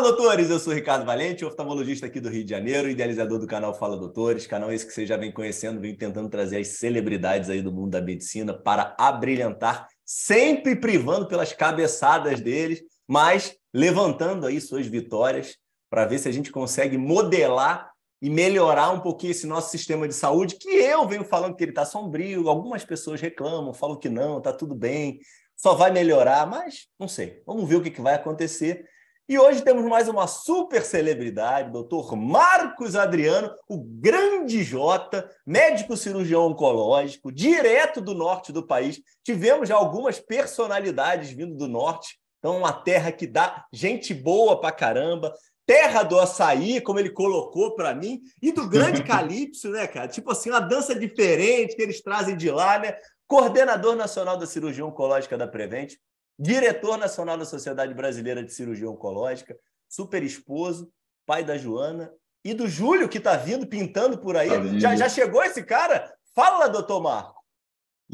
[0.00, 0.48] Fala, doutores!
[0.48, 4.46] Eu sou Ricardo Valente, oftalmologista aqui do Rio de Janeiro, idealizador do canal Fala Doutores,
[4.46, 7.90] canal esse que você já vem conhecendo, vem tentando trazer as celebridades aí do mundo
[7.90, 15.58] da medicina para abrilhantar, sempre privando pelas cabeçadas deles, mas levantando aí suas vitórias
[15.90, 17.90] para ver se a gente consegue modelar
[18.22, 21.72] e melhorar um pouquinho esse nosso sistema de saúde, que eu venho falando que ele
[21.72, 25.20] está sombrio, algumas pessoas reclamam, falam que não, está tudo bem,
[25.54, 27.42] só vai melhorar, mas não sei.
[27.44, 28.88] Vamos ver o que, que vai acontecer.
[29.30, 36.48] E hoje temos mais uma super celebridade, doutor Marcos Adriano, o grande Jota, médico cirurgião
[36.48, 39.00] oncológico, direto do norte do país.
[39.22, 44.72] Tivemos já algumas personalidades vindo do norte, então uma terra que dá gente boa pra
[44.72, 45.32] caramba,
[45.64, 50.08] terra do açaí, como ele colocou para mim, e do grande Calypso, né, cara?
[50.08, 52.96] Tipo assim, uma dança diferente que eles trazem de lá, né?
[53.28, 55.92] Coordenador nacional da cirurgia oncológica da Prevent,
[56.40, 59.54] diretor nacional da Sociedade Brasileira de Cirurgia Oncológica,
[59.86, 60.90] super esposo,
[61.26, 62.10] pai da Joana
[62.42, 64.48] e do Júlio, que está vindo pintando por aí.
[64.48, 66.10] Tá já, já chegou esse cara?
[66.34, 67.38] Fala, doutor Marco.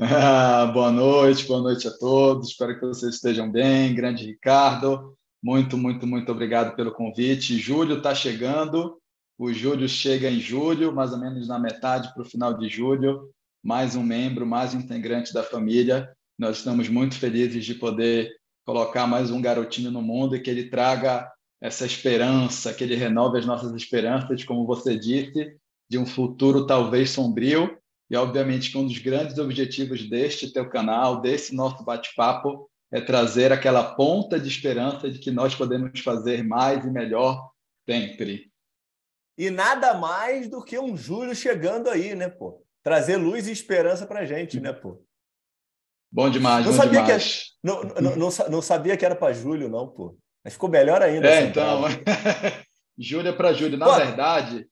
[0.00, 2.48] Ah, boa noite, boa noite a todos.
[2.48, 3.94] Espero que vocês estejam bem.
[3.94, 7.56] Grande Ricardo, muito, muito, muito obrigado pelo convite.
[7.56, 9.00] Júlio está chegando.
[9.38, 13.30] O Júlio chega em julho, mais ou menos na metade para o final de julho.
[13.62, 16.15] Mais um membro, mais um integrante da família.
[16.38, 18.30] Nós estamos muito felizes de poder
[18.64, 23.38] colocar mais um garotinho no mundo e que ele traga essa esperança, que ele renove
[23.38, 25.56] as nossas esperanças, como você disse,
[25.88, 27.78] de um futuro talvez sombrio.
[28.10, 33.50] E, obviamente, que um dos grandes objetivos deste teu canal, desse nosso bate-papo, é trazer
[33.50, 37.50] aquela ponta de esperança de que nós podemos fazer mais e melhor
[37.88, 38.52] sempre.
[39.38, 42.62] E nada mais do que um Júlio chegando aí, né, pô?
[42.82, 45.02] Trazer luz e esperança pra gente, né, pô?
[46.16, 47.42] Bom demais, não bom sabia demais.
[47.42, 50.16] Que, não, não, não, não, sabia que era para Júlio, não, pô.
[50.42, 51.28] Mas ficou melhor ainda.
[51.28, 51.82] É, então.
[52.98, 53.76] Júlio é para Júlio.
[53.76, 53.96] Na pô.
[53.96, 54.66] verdade,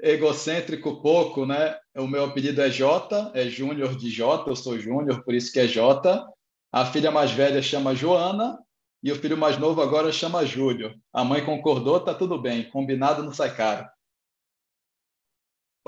[0.00, 1.76] egocêntrico pouco, né?
[1.94, 5.60] O meu apelido é Jota, é Júnior de Jota, eu sou Júnior, por isso que
[5.60, 6.26] é Jota.
[6.72, 8.58] A filha mais velha chama Joana
[9.02, 10.98] e o filho mais novo agora chama Júlio.
[11.12, 12.70] A mãe concordou, tá tudo bem.
[12.70, 13.86] Combinado não sai caro.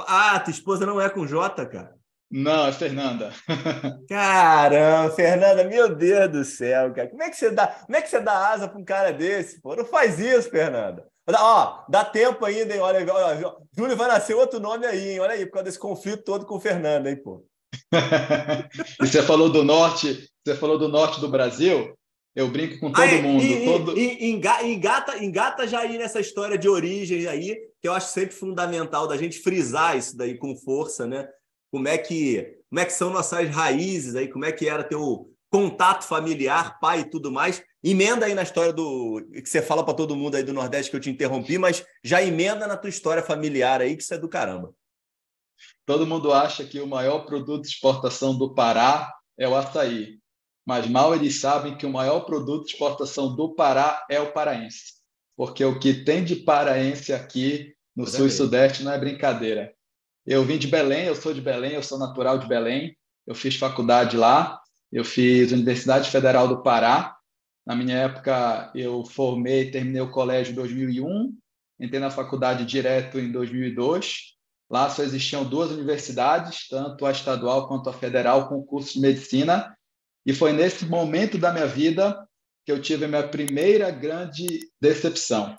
[0.01, 1.98] Ah, tua esposa não é com J, cara?
[2.31, 3.33] Não, é Fernanda.
[4.09, 7.09] Caramba, Fernanda, meu Deus do céu, cara.
[7.09, 9.61] Como é que você dá, como é que você dá asa para um cara desse?
[9.63, 9.75] Pô?
[9.75, 11.07] Não faz isso, Fernanda.
[11.27, 12.81] Ó, dá tempo ainda, hein?
[12.81, 15.21] Olha, olha, Júlio vai nascer outro nome aí, hein?
[15.21, 17.45] Olha aí, por causa desse conflito todo com o Fernanda, hein, pô.
[19.03, 21.95] e você falou do norte, você falou do norte do Brasil.
[22.37, 23.43] Eu brinco com todo ah, mundo.
[23.43, 23.99] E, todo...
[23.99, 29.09] E, engata, engata já aí nessa história de origem aí, que eu acho sempre fundamental
[29.09, 31.29] da gente frisar isso daí com força, né?
[31.71, 35.33] Como é que como é que são nossas raízes aí, como é que era teu
[35.51, 37.63] contato familiar, pai e tudo mais.
[37.83, 40.97] Emenda aí na história do que você fala para todo mundo aí do Nordeste que
[40.97, 44.29] eu te interrompi, mas já emenda na tua história familiar aí que isso é do
[44.29, 44.75] caramba.
[45.87, 50.19] Todo mundo acha que o maior produto de exportação do Pará é o açaí,
[50.67, 54.95] mas mal eles sabem que o maior produto de exportação do Pará é o paraense,
[55.37, 59.73] porque o que tem de paraense aqui no sul e sudeste não é brincadeira.
[60.31, 62.95] Eu vim de Belém, eu sou de Belém, eu sou natural de Belém.
[63.27, 64.61] Eu fiz faculdade lá,
[64.93, 67.17] eu fiz Universidade Federal do Pará.
[67.67, 71.35] Na minha época, eu formei, terminei o colégio em 2001,
[71.81, 74.35] entrei na faculdade direto em 2002.
[74.71, 79.75] Lá só existiam duas universidades, tanto a estadual quanto a federal, com curso de medicina.
[80.27, 82.23] E foi nesse momento da minha vida
[82.67, 84.47] que eu tive a minha primeira grande
[84.79, 85.57] decepção.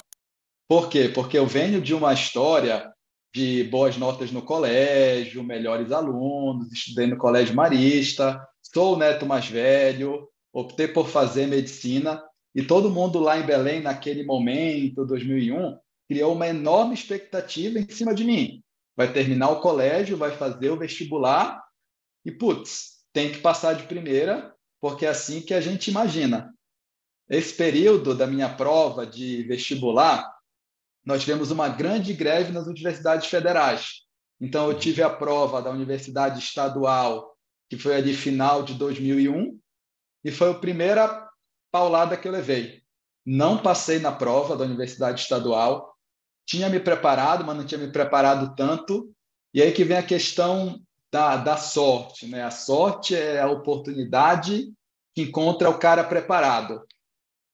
[0.68, 1.10] Por quê?
[1.10, 2.94] Porque eu venho de uma história
[3.34, 9.48] de boas notas no colégio, melhores alunos, estudei no colégio marista, sou o neto mais
[9.48, 12.24] velho, optei por fazer medicina
[12.56, 18.14] e todo mundo lá em Belém naquele momento, 2001, criou uma enorme expectativa em cima
[18.16, 18.64] de mim.
[18.98, 21.64] Vai terminar o colégio, vai fazer o vestibular
[22.26, 26.54] e putz, tem que passar de primeira, porque é assim que a gente imagina.
[27.30, 30.39] Esse período da minha prova de vestibular
[31.10, 34.04] nós tivemos uma grande greve nas universidades federais.
[34.40, 37.36] Então, eu tive a prova da Universidade Estadual,
[37.68, 39.60] que foi a de final de 2001,
[40.24, 41.28] e foi a primeira
[41.72, 42.84] paulada que eu levei.
[43.26, 45.96] Não passei na prova da Universidade Estadual,
[46.46, 49.12] tinha me preparado, mas não tinha me preparado tanto.
[49.52, 50.80] E aí que vem a questão
[51.12, 52.28] da, da sorte.
[52.28, 52.44] Né?
[52.44, 54.72] A sorte é a oportunidade
[55.16, 56.86] que encontra o cara preparado.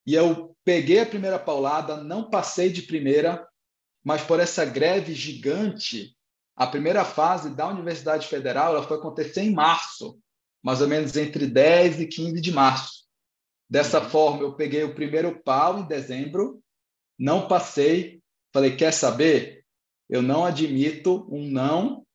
[0.06, 3.48] E eu peguei a primeira paulada, não passei de primeira,
[4.04, 6.16] mas por essa greve gigante,
[6.56, 10.20] a primeira fase da Universidade Federal ela foi acontecer em março,
[10.62, 13.06] mais ou menos entre 10 e 15 de março.
[13.70, 14.10] Dessa uhum.
[14.10, 16.62] forma, eu peguei o primeiro pau em dezembro
[17.18, 18.22] não passei.
[18.54, 19.66] Falei, quer saber?
[20.10, 22.06] Eu não admito um não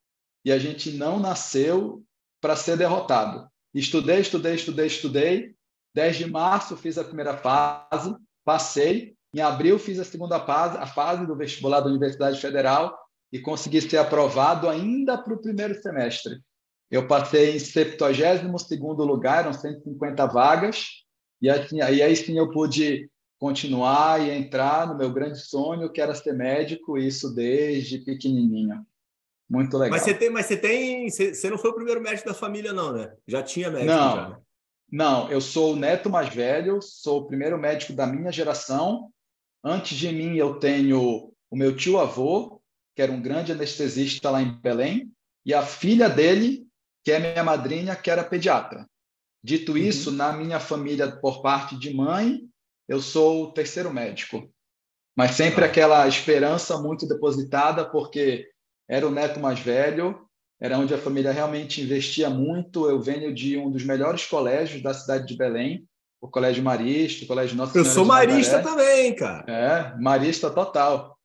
[0.44, 2.02] e a gente não nasceu
[2.40, 3.48] para ser derrotado.
[3.74, 5.54] Estudei, estudei, estudei, estudei.
[5.94, 8.14] 10 de março fiz a primeira fase,
[8.44, 9.14] passei.
[9.34, 12.98] Em abril fiz a segunda fase, a fase do vestibular da Universidade Federal
[13.32, 16.40] e consegui ser aprovado ainda para o primeiro semestre.
[16.90, 20.86] Eu passei em 72º lugar, eram 150 vagas,
[21.40, 23.08] e assim, aí, aí sim eu pude
[23.38, 28.84] continuar e entrar no meu grande sonho, que era ser médico, isso desde pequenininho.
[29.48, 29.92] Muito legal.
[29.92, 32.92] Mas você tem, mas você tem, você não foi o primeiro médico da família não,
[32.92, 33.12] né?
[33.26, 34.28] Já tinha médico não, já.
[34.28, 34.36] Né?
[34.90, 39.10] Não, eu sou o neto mais velho, sou o primeiro médico da minha geração.
[39.62, 42.60] Antes de mim eu tenho o meu tio avô,
[42.96, 45.12] que era um grande anestesista lá em Belém,
[45.44, 46.66] e a filha dele,
[47.04, 48.86] que é minha madrinha, que era pediatra.
[49.42, 49.78] Dito uhum.
[49.78, 52.40] isso, na minha família, por parte de mãe,
[52.88, 54.52] eu sou o terceiro médico.
[55.16, 55.66] Mas sempre ah.
[55.68, 58.48] aquela esperança muito depositada, porque
[58.88, 60.28] era o neto mais velho,
[60.60, 62.88] era onde a família realmente investia muito.
[62.88, 65.86] Eu venho de um dos melhores colégios da cidade de Belém,
[66.20, 69.50] o Colégio Marista, o Colégio Nossa Eu sou marista também, cara.
[69.50, 71.18] É, marista total.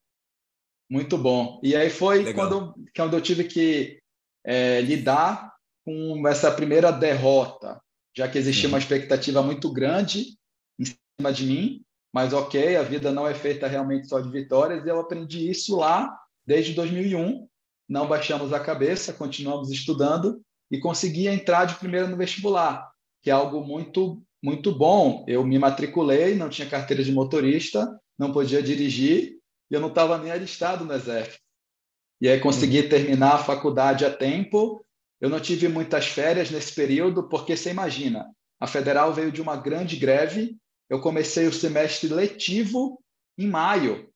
[0.90, 1.60] Muito bom.
[1.62, 4.00] E aí foi quando, quando eu tive que
[4.46, 5.54] é, lidar
[5.84, 7.82] com essa primeira derrota,
[8.16, 10.38] já que existia uma expectativa muito grande
[10.80, 11.82] em cima de mim,
[12.14, 15.76] mas ok, a vida não é feita realmente só de vitórias, e eu aprendi isso
[15.76, 17.46] lá desde 2001.
[17.88, 20.42] Não baixamos a cabeça, continuamos estudando
[20.72, 22.90] e consegui entrar de primeira no vestibular,
[23.22, 25.26] que é algo muito muito bom.
[25.28, 29.40] Eu me matriculei, não tinha carteira de motorista, não podia dirigir
[29.72, 31.40] e eu não estava nem alistado no exército.
[32.22, 32.90] E aí consegui uhum.
[32.90, 34.86] terminar a faculdade a tempo
[35.20, 38.30] eu não tive muitas férias nesse período, porque você imagina,
[38.60, 40.58] a federal veio de uma grande greve.
[40.90, 43.02] Eu comecei o semestre letivo
[43.38, 44.12] em maio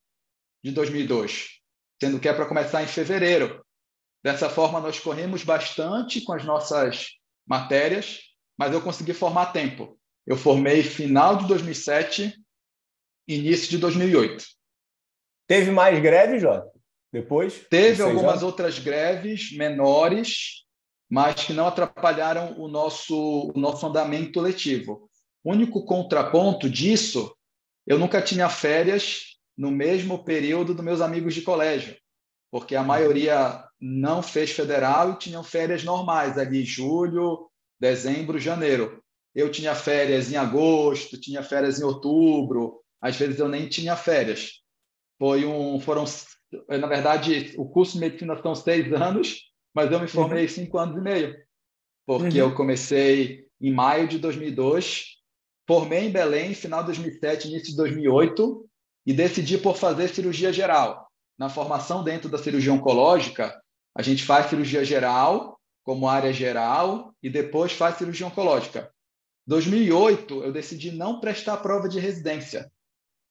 [0.64, 1.59] de 2002,
[2.02, 3.64] sendo que é para começar em fevereiro.
[4.24, 7.08] Dessa forma, nós corremos bastante com as nossas
[7.48, 8.20] matérias,
[8.58, 9.98] mas eu consegui formar tempo.
[10.26, 12.34] Eu formei final de 2007,
[13.28, 14.46] início de 2008.
[15.48, 16.70] Teve mais greve, Jota?
[17.12, 17.66] Depois?
[17.70, 20.66] Teve algumas outras greves menores,
[21.10, 25.10] mas que não atrapalharam o nosso, o nosso andamento letivo.
[25.44, 27.36] O único contraponto disso,
[27.88, 31.94] eu nunca tinha férias no mesmo período dos meus amigos de colégio,
[32.50, 39.04] porque a maioria não fez federal e tinham férias normais, ali julho, dezembro, janeiro.
[39.36, 44.62] Eu tinha férias em agosto, tinha férias em outubro, às vezes eu nem tinha férias.
[45.20, 46.06] Foi um, foram,
[46.70, 49.42] na verdade, o curso de medicina são seis anos,
[49.76, 50.50] mas eu me formei uhum.
[50.50, 51.36] cinco anos e meio,
[52.08, 52.48] porque uhum.
[52.48, 55.18] eu comecei em maio de 2002,
[55.68, 58.69] formei em Belém, final de 2007, início de 2008,
[59.10, 61.10] e decidi por fazer cirurgia geral.
[61.36, 63.60] Na formação dentro da cirurgia oncológica,
[63.98, 68.94] a gente faz cirurgia geral como área geral e depois faz cirurgia oncológica.
[69.48, 72.72] 2008, eu decidi não prestar prova de residência,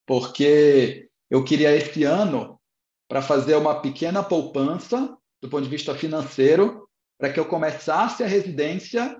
[0.05, 2.61] porque eu queria esse ano
[3.07, 8.27] para fazer uma pequena poupança do ponto de vista financeiro, para que eu começasse a
[8.27, 9.17] residência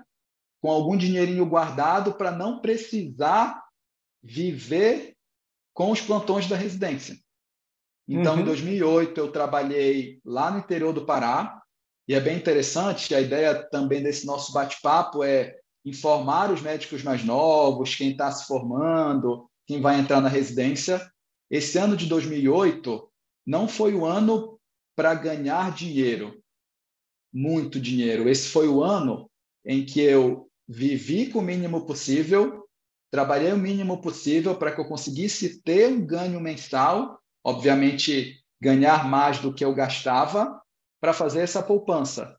[0.61, 3.63] com algum dinheirinho guardado para não precisar
[4.21, 5.15] viver
[5.73, 7.17] com os plantões da residência.
[8.07, 8.41] Então, uhum.
[8.41, 11.61] em 2008, eu trabalhei lá no interior do Pará,
[12.07, 17.23] e é bem interessante, a ideia também desse nosso bate-papo é informar os médicos mais
[17.23, 20.99] novos, quem está se formando, quem vai entrar na residência.
[21.51, 23.07] Esse ano de 2008
[23.45, 24.59] não foi o ano
[24.95, 26.41] para ganhar dinheiro,
[27.31, 28.27] muito dinheiro.
[28.27, 29.29] Esse foi o ano
[29.63, 32.58] em que eu vivi com o mínimo possível,
[33.11, 39.39] trabalhei o mínimo possível para que eu conseguisse ter um ganho mensal, obviamente ganhar mais
[39.39, 40.61] do que eu gastava,
[41.01, 42.37] para fazer essa poupança.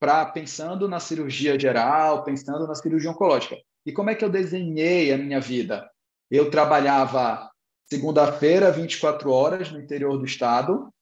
[0.00, 3.56] Para pensando na cirurgia geral, pensando na cirurgia oncológica.
[3.84, 5.90] E como é que eu desenhei a minha vida?
[6.30, 7.50] Eu trabalhava
[7.86, 10.92] segunda-feira, 24 horas no interior do estado,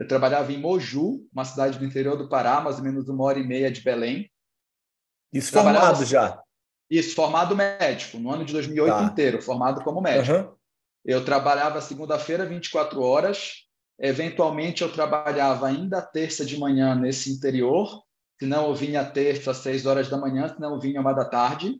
[0.00, 3.38] eu trabalhava em Moju, uma cidade do interior do Pará, mais ou menos uma hora
[3.38, 4.30] e meia de Belém.
[5.30, 6.42] Isso formado já?
[6.90, 9.02] Isso, formado médico, no ano de 2008 tá.
[9.04, 10.36] inteiro, formado como médico.
[10.36, 10.54] Uhum.
[11.04, 13.66] Eu trabalhava segunda-feira, 24 horas.
[13.98, 18.02] Eventualmente, eu trabalhava ainda terça de manhã nesse interior.
[18.38, 21.12] Se não, eu vinha terça às seis horas da manhã, se não, eu vinha uma
[21.12, 21.78] da tarde.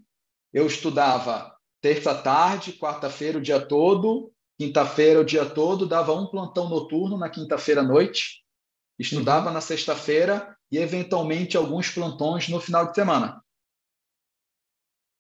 [0.52, 7.17] Eu estudava terça-tarde, quarta-feira o dia todo, Quinta-feira, o dia todo, dava um plantão noturno
[7.17, 8.45] na quinta-feira à noite,
[8.99, 9.55] estudava uhum.
[9.55, 13.43] na sexta-feira e, eventualmente, alguns plantões no final de semana.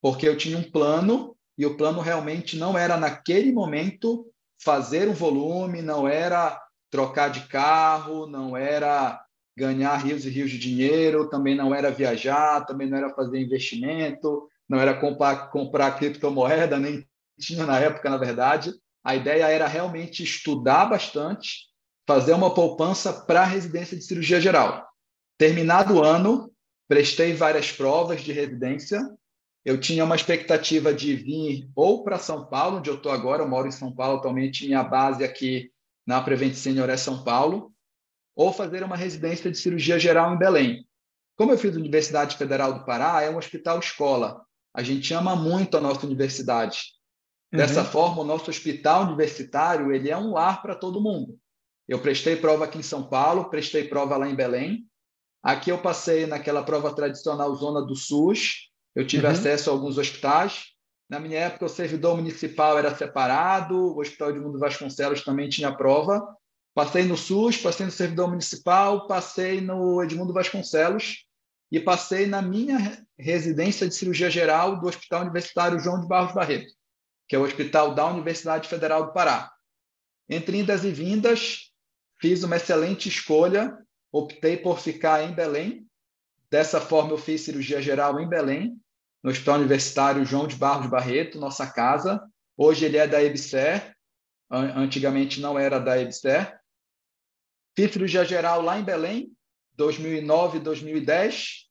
[0.00, 4.26] Porque eu tinha um plano e o plano realmente não era, naquele momento,
[4.62, 9.22] fazer um volume, não era trocar de carro, não era
[9.56, 14.48] ganhar rios e rios de dinheiro, também não era viajar, também não era fazer investimento,
[14.68, 17.06] não era comprar, comprar criptomoeda, nem
[17.38, 18.72] tinha na época, na verdade.
[19.04, 21.68] A ideia era realmente estudar bastante,
[22.06, 24.86] fazer uma poupança para a residência de cirurgia geral.
[25.38, 26.50] Terminado o ano,
[26.88, 29.00] prestei várias provas de residência.
[29.64, 33.48] Eu tinha uma expectativa de vir ou para São Paulo, onde eu estou agora, eu
[33.48, 35.70] moro em São Paulo atualmente, minha base aqui
[36.06, 37.72] na Prevent Senior é São Paulo,
[38.34, 40.86] ou fazer uma residência de cirurgia geral em Belém.
[41.36, 44.44] Como eu fiz a Universidade Federal do Pará, é um hospital escola.
[44.74, 46.80] A gente ama muito a nossa universidade.
[47.52, 47.86] Dessa uhum.
[47.86, 51.38] forma, o nosso hospital universitário ele é um lar para todo mundo.
[51.88, 54.86] Eu prestei prova aqui em São Paulo, prestei prova lá em Belém.
[55.42, 58.69] Aqui eu passei naquela prova tradicional Zona do SUS.
[58.94, 59.32] Eu tive uhum.
[59.32, 60.70] acesso a alguns hospitais.
[61.08, 65.74] Na minha época, o servidor municipal era separado, o Hospital de Mundo Vasconcelos também tinha
[65.74, 66.24] prova.
[66.72, 71.24] Passei no SUS, passei no servidor municipal, passei no Edmundo Vasconcelos
[71.70, 76.72] e passei na minha residência de cirurgia geral do Hospital Universitário João de Barros Barreto,
[77.28, 79.50] que é o hospital da Universidade Federal do Pará.
[80.28, 81.72] Entre indas e vindas,
[82.20, 83.76] fiz uma excelente escolha,
[84.12, 85.86] optei por ficar em Belém.
[86.50, 88.76] Dessa forma, eu fiz cirurgia geral em Belém,
[89.22, 92.20] no Hospital Universitário João de Barros Barreto, nossa casa.
[92.56, 93.94] Hoje ele é da EBSER,
[94.50, 96.58] antigamente não era da EBSER.
[97.76, 99.32] Fiz cirurgia geral lá em Belém,
[99.76, 101.68] 2009, 2010,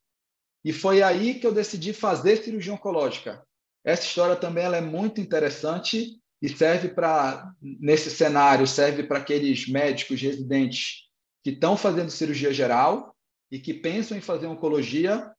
[0.64, 3.44] e foi aí que eu decidi fazer cirurgia oncológica.
[3.84, 9.68] Essa história também ela é muito interessante e serve para, nesse cenário, serve para aqueles
[9.68, 11.08] médicos residentes
[11.44, 13.14] que estão fazendo cirurgia geral
[13.50, 15.32] e que pensam em fazer oncologia,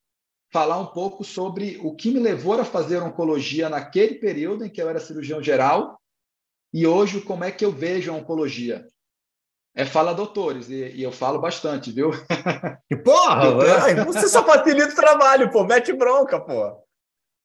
[0.52, 4.82] falar um pouco sobre o que me levou a fazer oncologia naquele período em que
[4.82, 6.00] eu era cirurgião geral
[6.74, 8.86] e hoje como é que eu vejo a oncologia.
[9.74, 12.12] É Fala Doutores, e, e eu falo bastante, viu?
[12.88, 13.42] Que porra!
[13.92, 14.06] Então...
[14.06, 16.84] você só facilita o trabalho, pô, mete bronca, pô.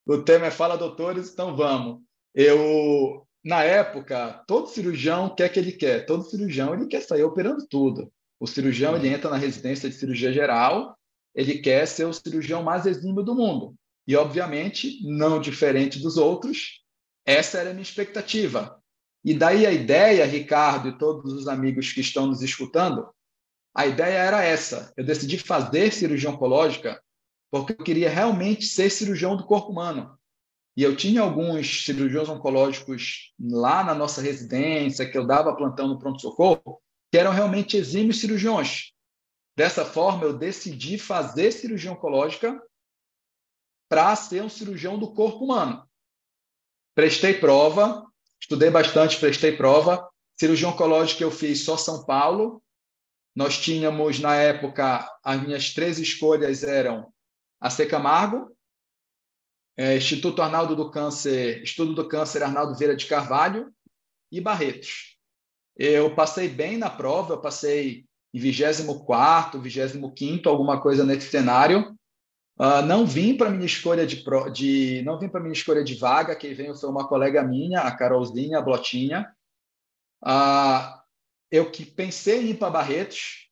[0.05, 2.01] O tema é Fala Doutores, então vamos.
[2.35, 7.65] Eu, na época, todo cirurgião quer que ele quer, todo cirurgião ele quer sair operando
[7.67, 8.11] tudo.
[8.39, 10.97] O cirurgião ele entra na residência de cirurgia geral,
[11.33, 13.75] ele quer ser o cirurgião mais exímio do mundo.
[14.07, 16.83] E, obviamente, não diferente dos outros,
[17.25, 18.81] essa era a minha expectativa.
[19.23, 23.09] E daí a ideia, Ricardo e todos os amigos que estão nos escutando,
[23.75, 24.93] a ideia era essa.
[24.95, 27.01] Eu decidi fazer cirurgia oncológica
[27.51, 30.17] porque eu queria realmente ser cirurgião do corpo humano.
[30.75, 35.97] E eu tinha alguns cirurgiões oncológicos lá na nossa residência, que eu dava plantão no
[35.97, 36.79] pronto-socorro,
[37.11, 38.91] que eram realmente exímios cirurgiões.
[39.55, 42.61] Dessa forma, eu decidi fazer cirurgia oncológica
[43.89, 45.87] para ser um cirurgião do corpo humano.
[46.93, 48.07] Prestei prova,
[48.39, 50.07] Estudei bastante, prestei prova.
[50.39, 52.61] Cirurgia oncológica eu fiz só São Paulo.
[53.35, 57.11] Nós tínhamos, na época, as minhas três escolhas eram
[57.59, 57.85] a C.
[57.85, 58.55] Camargo,
[59.75, 63.73] é, Instituto Arnaldo do Câncer, Estudo do Câncer Arnaldo Vieira de Carvalho
[64.31, 65.16] e Barretos.
[65.77, 71.95] Eu passei bem na prova, eu passei em 24º, 25º, alguma coisa nesse cenário.
[72.59, 76.35] Uh, não vim para minha escolha de, de não vim para minha escolha de vaga.
[76.35, 79.31] Quem veio foi uma colega minha, a Carolzinha, a Blotinha.
[80.23, 80.97] Uh,
[81.51, 83.47] eu que pensei em ir para Barretos,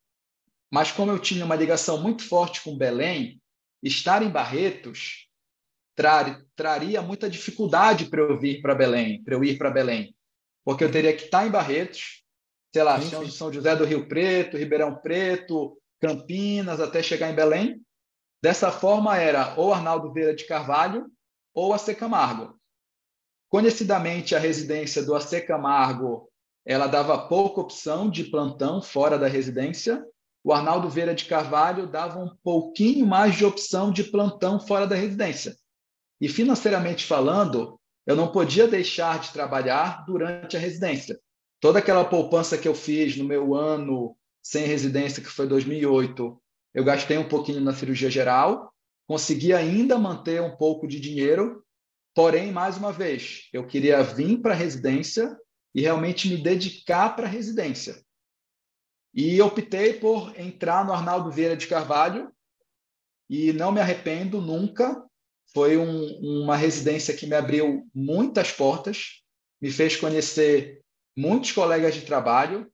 [0.71, 3.39] mas como eu tinha uma ligação muito forte com Belém,
[3.83, 5.29] estar em Barretos
[5.95, 10.14] tra traria muita dificuldade para eu vir para Belém, para eu ir para Belém,
[10.65, 12.23] porque eu teria que estar em Barretos,
[12.73, 17.85] sei lá, sim, São José do Rio Preto, Ribeirão Preto, Campinas, até chegar em Belém
[18.45, 21.07] Dessa forma, era ou Arnaldo Vieira de Carvalho
[21.51, 22.55] ou AC Camargo.
[23.49, 26.29] Conhecidamente, a residência do AC Camargo
[26.63, 30.05] ela dava pouca opção de plantão fora da residência.
[30.43, 34.95] O Arnaldo Vieira de Carvalho dava um pouquinho mais de opção de plantão fora da
[34.95, 35.55] residência.
[36.21, 41.19] E financeiramente falando, eu não podia deixar de trabalhar durante a residência.
[41.59, 46.41] Toda aquela poupança que eu fiz no meu ano sem residência, que foi 2008,
[46.73, 48.71] eu gastei um pouquinho na cirurgia geral,
[49.07, 51.63] consegui ainda manter um pouco de dinheiro,
[52.13, 55.35] porém, mais uma vez, eu queria vir para a residência
[55.73, 58.03] e realmente me dedicar para a residência.
[59.13, 62.31] E optei por entrar no Arnaldo Vieira de Carvalho
[63.29, 65.03] e não me arrependo nunca.
[65.53, 69.21] Foi um, uma residência que me abriu muitas portas,
[69.61, 70.81] me fez conhecer
[71.15, 72.69] muitos colegas de trabalho.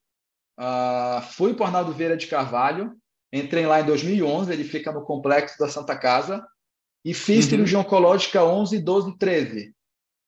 [0.60, 2.96] Uh, fui para o Arnaldo Vieira de Carvalho
[3.34, 6.46] Entrei lá em 2011, ele fica no complexo da Santa Casa,
[7.04, 7.52] e fiz uhum.
[7.52, 9.74] cirurgia oncológica 11, 12, 13.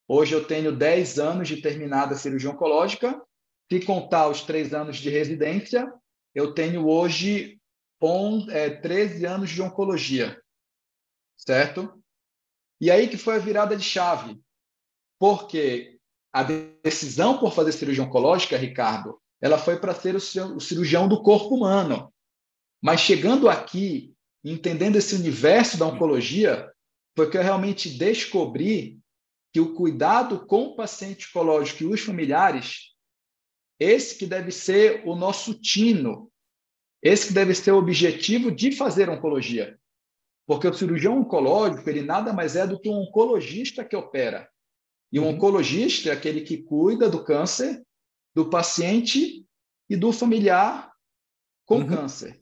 [0.07, 3.21] Hoje eu tenho 10 anos de terminada a cirurgia oncológica
[3.71, 5.91] se contar os três anos de residência,
[6.35, 7.59] eu tenho hoje
[8.01, 10.39] on, é, 13 anos de oncologia,
[11.37, 12.02] certo?
[12.83, 14.37] E aí que foi a virada de chave,
[15.17, 15.97] porque
[16.33, 21.55] a decisão por fazer cirurgia oncológica, Ricardo, ela foi para ser o cirurgião do corpo
[21.55, 22.13] humano.
[22.81, 24.13] Mas chegando aqui,
[24.43, 26.69] entendendo esse universo da oncologia,
[27.15, 28.99] foi que eu realmente descobri
[29.53, 32.89] que o cuidado com o paciente oncológico e os familiares,
[33.79, 36.29] esse que deve ser o nosso tino,
[37.01, 39.79] esse que deve ser o objetivo de fazer oncologia.
[40.45, 44.49] Porque o cirurgião oncológico, ele nada mais é do que um oncologista que opera.
[45.11, 45.35] E um uhum.
[45.35, 47.81] oncologista é aquele que cuida do câncer
[48.33, 49.45] do paciente
[49.89, 50.91] e do familiar
[51.65, 51.87] com uhum.
[51.87, 52.41] câncer.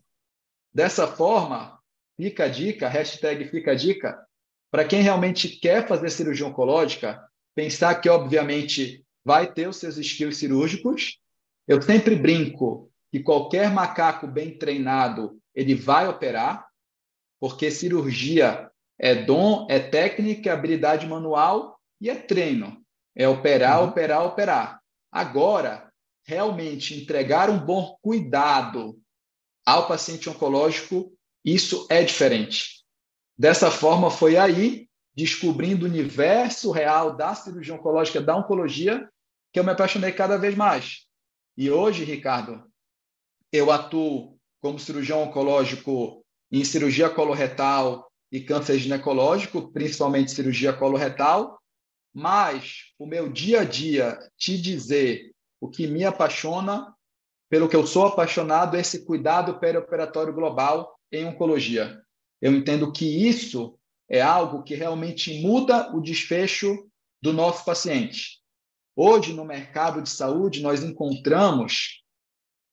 [0.74, 1.80] Dessa forma,
[2.16, 4.26] fica a dica, hashtag fica a dica,
[4.72, 7.22] para quem realmente quer fazer cirurgia oncológica,
[7.54, 11.20] pensar que, obviamente, vai ter os seus skills cirúrgicos.
[11.68, 16.66] Eu sempre brinco que qualquer macaco bem treinado, ele vai operar,
[17.42, 18.70] porque cirurgia
[19.00, 22.80] é dom, é técnica, é habilidade manual e é treino.
[23.16, 23.90] É operar, uhum.
[23.90, 24.82] operar, operar.
[25.12, 25.92] Agora,
[26.24, 28.98] realmente entregar um bom cuidado
[29.66, 31.12] ao paciente oncológico,
[31.44, 32.84] isso é diferente.
[33.36, 39.10] Dessa forma, foi aí, descobrindo o universo real da cirurgia oncológica, da oncologia,
[39.52, 41.08] que eu me apaixonei cada vez mais.
[41.58, 42.64] E hoje, Ricardo,
[43.52, 46.21] eu atuo como cirurgião oncológico
[46.52, 51.60] em cirurgia coloretal e câncer ginecológico, principalmente cirurgia coloretal,
[52.14, 56.94] mas o meu dia a dia te dizer o que me apaixona,
[57.50, 62.02] pelo que eu sou apaixonado, é esse cuidado perioperatório global em oncologia.
[62.42, 63.78] Eu entendo que isso
[64.10, 66.90] é algo que realmente muda o desfecho
[67.22, 68.42] do nosso paciente.
[68.96, 72.02] Hoje, no mercado de saúde, nós encontramos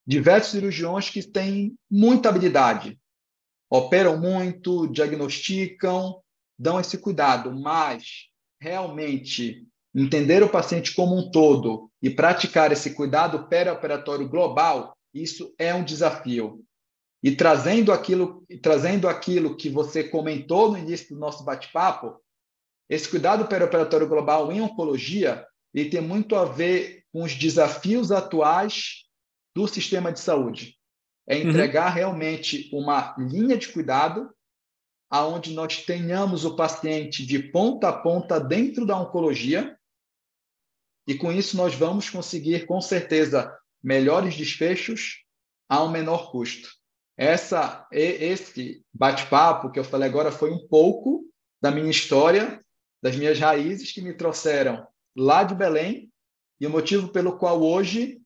[0.06, 2.98] diversos cirurgiões que têm muita habilidade,
[3.70, 6.20] operam muito, diagnosticam,
[6.58, 8.28] dão esse cuidado, mas
[8.60, 15.74] realmente entender o paciente como um todo e praticar esse cuidado perioperatório global, isso é
[15.74, 16.64] um desafio.
[17.22, 22.16] E trazendo aquilo, trazendo aquilo que você comentou no início do nosso bate-papo,
[22.88, 29.04] esse cuidado perioperatório global em oncologia ele tem muito a ver com os desafios atuais
[29.54, 30.77] do sistema de saúde.
[31.28, 31.50] É uhum.
[31.50, 31.94] entregar uhum.
[31.94, 34.32] realmente uma linha de cuidado
[35.10, 39.78] aonde nós tenhamos o paciente de ponta a ponta dentro da oncologia
[41.06, 45.24] e com isso nós vamos conseguir com certeza melhores desfechos
[45.68, 46.68] a um menor custo.
[47.16, 51.24] Essa, esse bate-papo que eu falei agora foi um pouco
[51.60, 52.64] da minha história,
[53.02, 54.86] das minhas raízes que me trouxeram
[55.16, 56.12] lá de Belém
[56.60, 58.20] e o motivo pelo qual hoje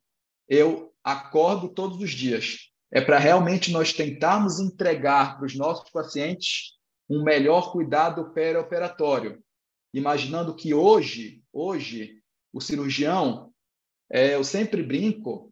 [0.49, 2.72] eu acordo todos os dias.
[2.93, 6.75] É para realmente nós tentarmos entregar para os nossos pacientes
[7.09, 9.43] um melhor cuidado perioperatório.
[9.95, 13.51] Imaginando que hoje, hoje, o cirurgião,
[14.11, 15.51] é, eu sempre brinco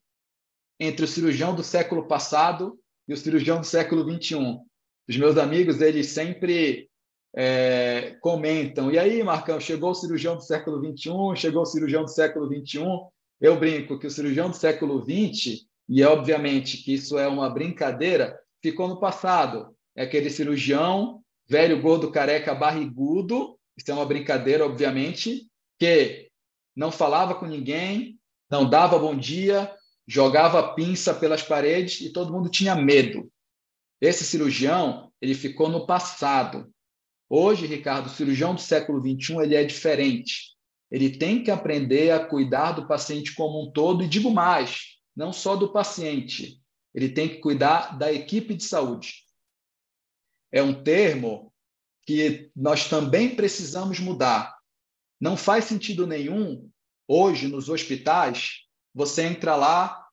[0.78, 4.62] entre o cirurgião do século passado e o cirurgião do século 21.
[5.08, 6.90] Os meus amigos, eles sempre
[7.34, 12.10] é, comentam, e aí, Marcão, chegou o cirurgião do século 21, chegou o cirurgião do
[12.10, 13.08] século 21.
[13.40, 18.38] Eu brinco que o cirurgião do século 20, e obviamente que isso é uma brincadeira,
[18.62, 19.76] ficou no passado.
[19.96, 25.48] É aquele cirurgião, velho, gordo, careca, barrigudo, isso é uma brincadeira, obviamente,
[25.80, 26.30] que
[26.76, 28.16] não falava com ninguém,
[28.48, 29.74] não dava bom dia,
[30.06, 33.28] jogava pinça pelas paredes e todo mundo tinha medo.
[34.00, 36.72] Esse cirurgião, ele ficou no passado.
[37.28, 40.54] Hoje, Ricardo, o cirurgião do século XXI, ele é diferente.
[40.88, 45.32] Ele tem que aprender a cuidar do paciente como um todo, e digo mais, não
[45.32, 46.60] só do paciente,
[46.94, 49.24] ele tem que cuidar da equipe de saúde.
[50.52, 51.52] É um termo
[52.06, 54.58] que nós também precisamos mudar.
[55.20, 56.68] Não faz sentido nenhum,
[57.06, 60.08] hoje, nos hospitais, você entra lá,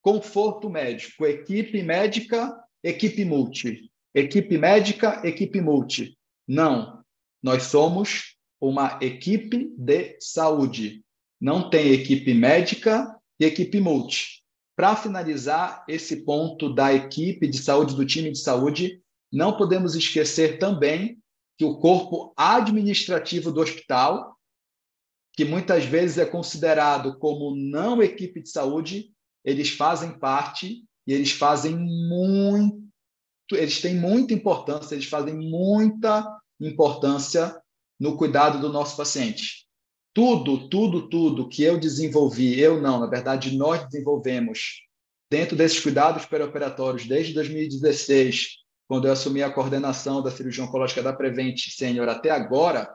[0.00, 3.90] conforto médico, equipe médica, equipe multi.
[4.14, 6.18] Equipe médica, equipe multi.
[6.46, 7.02] Não.
[7.42, 11.04] Nós somos uma equipe de saúde.
[11.40, 14.41] Não tem equipe médica e equipe multi.
[14.74, 20.58] Para finalizar esse ponto da equipe de saúde, do time de saúde, não podemos esquecer
[20.58, 21.18] também
[21.58, 24.32] que o corpo administrativo do hospital
[25.34, 29.10] que muitas vezes é considerado como não equipe de saúde,
[29.44, 32.82] eles fazem parte e eles fazem muito,
[33.52, 37.60] eles têm muita importância, eles fazem muita importância
[37.98, 39.61] no cuidado do nosso paciente.
[40.14, 44.82] Tudo, tudo, tudo que eu desenvolvi, eu não, na verdade, nós desenvolvemos
[45.30, 51.12] dentro desses cuidados perioperatórios desde 2016, quando eu assumi a coordenação da cirurgia oncológica da
[51.12, 52.94] Prevent Senior até agora,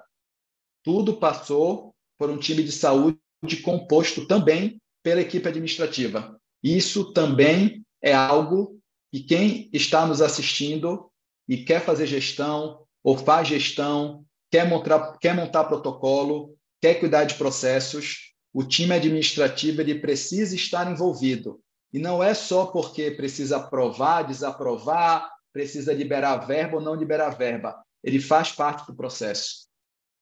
[0.83, 3.17] tudo passou por um time de saúde
[3.63, 6.39] composto também pela equipe administrativa.
[6.63, 8.79] Isso também é algo
[9.11, 11.09] que quem está nos assistindo
[11.47, 17.35] e quer fazer gestão ou faz gestão, quer montar, quer montar protocolo, quer cuidar de
[17.35, 21.59] processos, o time administrativo ele precisa estar envolvido.
[21.93, 27.75] E não é só porque precisa aprovar, desaprovar, precisa liberar verba ou não liberar verba.
[28.03, 29.67] Ele faz parte do processo.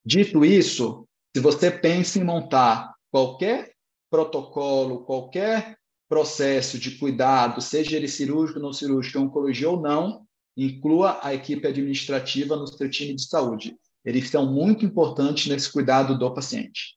[0.06, 3.74] Dito isso, se você pensa em montar qualquer
[4.10, 11.34] protocolo, qualquer processo de cuidado, seja ele cirúrgico, não cirúrgico, oncologia ou não, inclua a
[11.34, 13.76] equipe administrativa no seu time de saúde.
[14.06, 16.96] Eles são muito importantes nesse cuidado do paciente.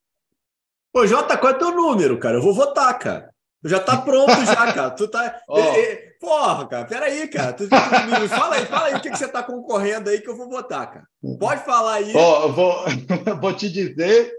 [0.94, 2.36] Ô, Jota, qual é o teu número, cara?
[2.36, 3.32] Eu vou votar, cara.
[3.64, 4.90] Já tá pronto já, cara.
[4.90, 5.40] Tu tá.
[5.48, 5.56] Oh.
[6.20, 7.52] Porra, cara, peraí, cara.
[7.52, 10.28] Tu, tu, tu, fala aí, fala aí o que, que você tá concorrendo aí que
[10.28, 11.06] eu vou votar, cara.
[11.38, 12.12] Pode falar aí.
[12.14, 12.84] Ó, oh, vou,
[13.40, 14.36] vou te dizer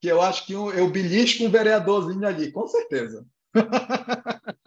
[0.00, 3.24] que eu acho que eu, eu belisco um vereadorzinho ali, com certeza.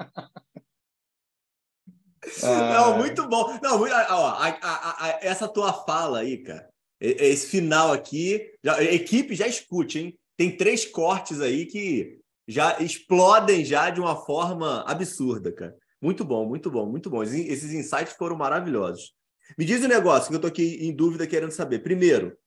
[2.44, 3.60] Não, muito bom.
[3.62, 6.71] Não, ó, a, a, a, essa tua fala aí, cara,
[7.02, 10.20] esse final aqui, já, a equipe já escute, hein?
[10.38, 15.76] Tem três cortes aí que já explodem já de uma forma absurda, cara.
[16.02, 17.24] Muito bom, muito bom, muito bom.
[17.24, 19.14] Esses insights foram maravilhosos.
[19.58, 21.80] Me diz um negócio que eu tô aqui em dúvida querendo saber.
[21.80, 22.38] Primeiro,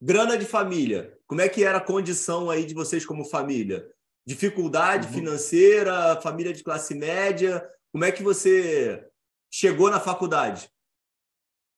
[0.00, 1.16] grana de família.
[1.26, 3.86] Como é que era a condição aí de vocês como família?
[4.26, 5.12] Dificuldade uhum.
[5.12, 7.66] financeira, família de classe média?
[7.92, 9.06] Como é que você
[9.50, 10.70] chegou na faculdade?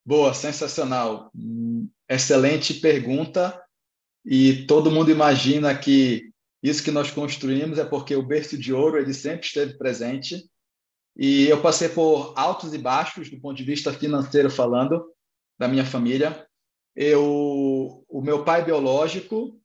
[0.05, 1.31] Boa, sensacional.
[2.09, 3.61] Excelente pergunta.
[4.25, 8.99] E todo mundo imagina que isso que nós construímos é porque o berço de ouro
[8.99, 10.45] ele sempre esteve presente.
[11.17, 15.05] E eu passei por altos e baixos do ponto de vista financeiro falando
[15.59, 16.47] da minha família.
[16.97, 19.61] Eu, o meu pai biológico,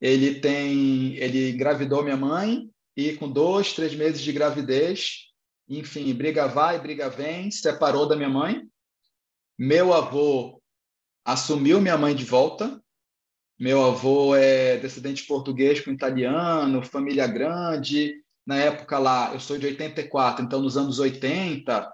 [0.00, 5.30] ele tem, ele engravidou minha mãe e com dois, três meses de gravidez,
[5.68, 8.68] enfim, briga vai, briga vem, separou da minha mãe.
[9.56, 10.60] Meu avô
[11.24, 12.82] assumiu minha mãe de volta.
[13.56, 18.20] Meu avô é descendente português com italiano, família grande.
[18.44, 21.88] Na época lá, eu sou de 84, então nos anos 80,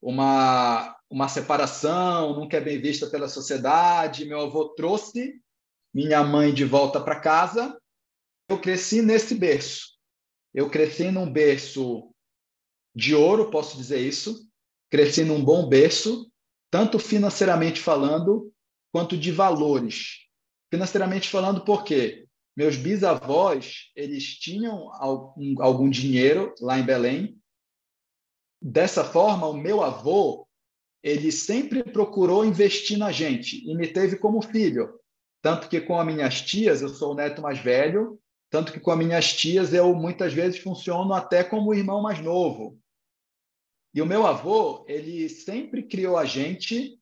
[0.00, 4.24] uma, uma separação nunca é bem vista pela sociedade.
[4.24, 5.38] Meu avô trouxe
[5.92, 7.78] minha mãe de volta para casa.
[8.48, 9.98] Eu cresci nesse berço.
[10.54, 12.10] Eu cresci num berço
[12.96, 14.48] de ouro, posso dizer isso.
[14.90, 16.31] Cresci num bom berço,
[16.72, 18.50] tanto financeiramente falando,
[18.90, 20.20] quanto de valores.
[20.72, 22.26] Financeiramente falando, por quê?
[22.56, 27.38] Meus bisavós, eles tinham algum, dinheiro lá em Belém.
[28.60, 30.48] Dessa forma, o meu avô,
[31.02, 34.98] ele sempre procurou investir na gente e me teve como filho.
[35.42, 38.92] Tanto que com as minhas tias, eu sou o neto mais velho, tanto que com
[38.92, 42.80] as minhas tias eu muitas vezes funciono até como o irmão mais novo.
[43.94, 46.98] E o meu avô, ele sempre criou a gente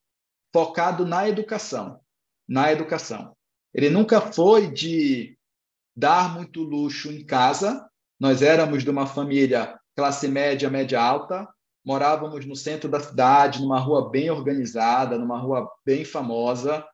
[0.53, 2.01] focado na educação,
[2.49, 3.37] na educação.
[3.73, 5.39] Ele nunca foi de
[5.95, 7.89] dar muito luxo em casa.
[8.19, 11.49] Nós éramos de uma família classe média, média alta,
[11.85, 16.85] morávamos no centro da cidade, numa rua bem organizada, numa rua bem famosa,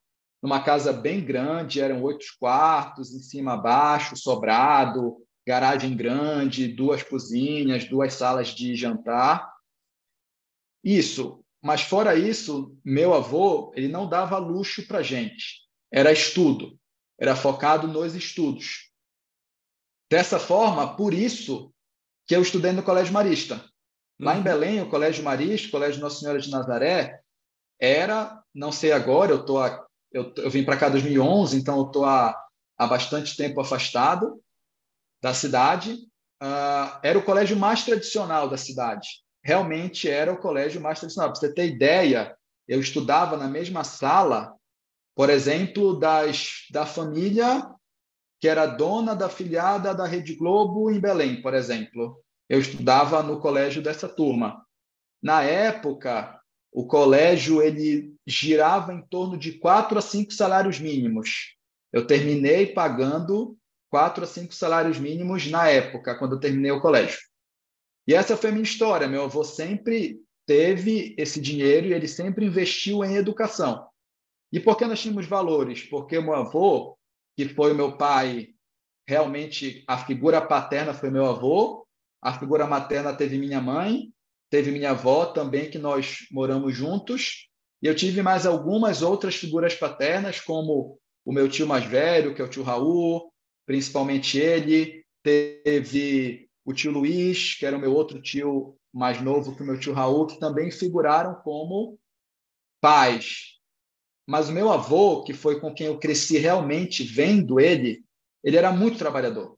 [0.43, 7.85] numa casa bem grande, eram oito quartos, em cima abaixo, sobrado, garagem grande, duas cozinhas,
[7.85, 9.56] duas salas de jantar.
[10.87, 11.45] Isso.
[11.61, 15.63] Mas fora isso, meu avô, ele não dava luxo para gente.
[15.93, 16.79] Era estudo.
[17.19, 18.93] Era focado nos estudos.
[20.09, 21.75] Dessa forma, por isso
[22.25, 23.65] que eu estudei no Colégio Marista.
[24.21, 24.39] Lá uhum.
[24.39, 27.21] em Belém, o Colégio Marista, o Colégio Nossa Senhora de Nazaré,
[27.81, 31.79] era, não sei agora, eu tô a, eu, eu vim para cá em 2011, então
[31.79, 32.33] eu estou há,
[32.79, 34.41] há bastante tempo afastado
[35.21, 35.95] da cidade.
[36.41, 41.31] Uh, era o colégio mais tradicional da cidade realmente era o colégio mais tradicional.
[41.31, 44.53] Para você ter ideia, eu estudava na mesma sala,
[45.15, 47.65] por exemplo, das, da família
[48.41, 52.21] que era dona da filiada da Rede Globo em Belém, por exemplo.
[52.49, 54.67] Eu estudava no colégio dessa turma.
[55.23, 56.41] Na época,
[56.73, 61.55] o colégio ele girava em torno de quatro a cinco salários mínimos.
[61.93, 63.57] Eu terminei pagando
[63.89, 67.19] quatro a cinco salários mínimos na época, quando eu terminei o colégio.
[68.07, 69.09] E essa foi a minha história.
[69.09, 73.89] Meu avô sempre teve esse dinheiro e ele sempre investiu em educação.
[74.53, 75.83] E por que nós tínhamos valores?
[75.83, 76.97] Porque meu avô,
[77.37, 78.49] que foi o meu pai
[79.09, 81.87] realmente a figura paterna foi meu avô,
[82.21, 84.13] a figura materna teve minha mãe,
[84.51, 87.49] teve minha avó também, que nós moramos juntos,
[87.83, 92.43] e eu tive mais algumas outras figuras paternas, como o meu tio mais velho, que
[92.43, 93.33] é o tio Raul,
[93.67, 99.63] principalmente ele, teve o tio Luiz, que era o meu outro tio mais novo que
[99.63, 101.97] o meu tio Raul, que também figuraram como
[102.81, 103.55] pais.
[104.27, 108.05] Mas o meu avô, que foi com quem eu cresci realmente vendo ele,
[108.43, 109.57] ele era muito trabalhador.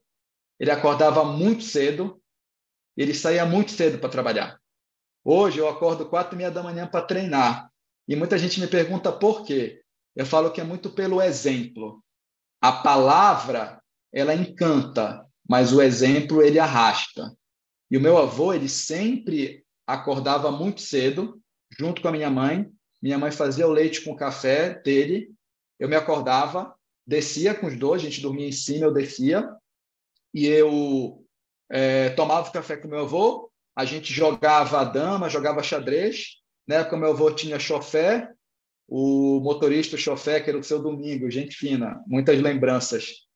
[0.59, 2.21] Ele acordava muito cedo,
[2.95, 4.59] ele saía muito cedo para trabalhar.
[5.25, 7.71] Hoje eu acordo quatro e meia da manhã para treinar.
[8.07, 9.81] E muita gente me pergunta por quê.
[10.15, 12.03] Eu falo que é muito pelo exemplo.
[12.61, 13.81] A palavra,
[14.13, 17.35] ela encanta, mas o exemplo, ele arrasta.
[17.89, 21.41] E o meu avô, ele sempre acordava muito cedo,
[21.75, 22.71] junto com a minha mãe.
[23.01, 25.31] Minha mãe fazia o leite com o café dele.
[25.79, 29.49] Eu me acordava, descia com os dois, a gente dormia em cima, eu descia.
[30.35, 31.25] E eu
[31.67, 33.51] é, tomava o café com meu avô.
[33.75, 36.35] A gente jogava a dama, jogava xadrez.
[36.67, 38.31] Na época, meu avô tinha chofé.
[38.87, 43.28] O motorista, o chofé, que era o seu domingo, gente fina, muitas lembranças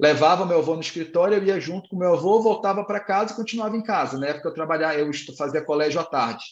[0.00, 3.36] levava meu avô no escritório, eu ia junto com meu avô, voltava para casa e
[3.36, 4.18] continuava em casa.
[4.18, 6.44] Na época eu trabalhava, eu fazia colégio à tarde.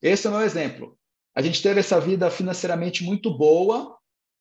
[0.00, 0.98] Esse é o meu exemplo.
[1.34, 3.98] A gente teve essa vida financeiramente muito boa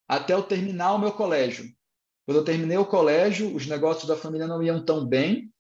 [0.07, 1.65] até eu terminar o meu colégio.
[2.25, 5.51] Quando eu terminei o colégio, os negócios da família não iam tão bem,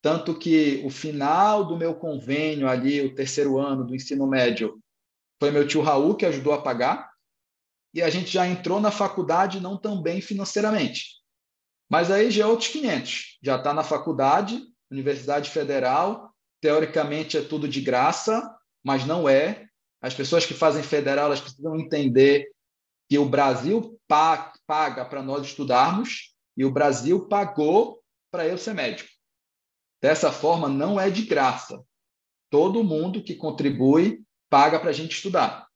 [0.00, 4.80] tanto que o final do meu convênio ali, o terceiro ano do ensino médio,
[5.38, 7.10] foi meu tio Raul que ajudou a pagar,
[7.92, 11.16] e a gente já entrou na faculdade não tão bem financeiramente.
[11.88, 13.38] Mas aí já é outros 500.
[13.42, 19.68] Já está na faculdade, Universidade Federal, teoricamente é tudo de graça, mas não é.
[20.00, 22.48] As pessoas que fazem federal elas precisam entender
[23.08, 29.10] que o Brasil paga para nós estudarmos e o Brasil pagou para eu ser médico.
[30.02, 31.82] Dessa forma, não é de graça.
[32.50, 35.66] Todo mundo que contribui paga para a gente estudar.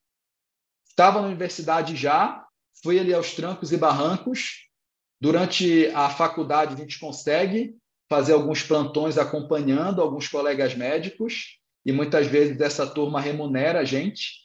[0.87, 2.45] Estava na universidade já,
[2.83, 4.69] fui ali aos trancos e barrancos,
[5.21, 7.77] Durante a faculdade, a gente consegue
[8.09, 14.41] fazer alguns plantões acompanhando alguns colegas médicos, e muitas vezes essa turma remunera a gente.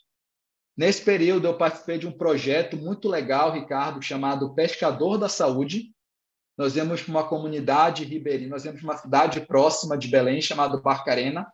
[0.76, 5.90] Nesse período, eu participei de um projeto muito legal, Ricardo, chamado Pescador da Saúde.
[6.58, 10.78] Nós íamos para uma comunidade ribeirinha, nós íamos para uma cidade próxima de Belém, chamada
[10.78, 11.50] Barcarena.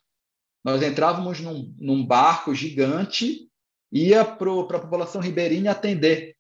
[0.65, 3.49] Nós entrávamos num, num barco gigante,
[3.93, 6.37] ia para a população ribeirinha atender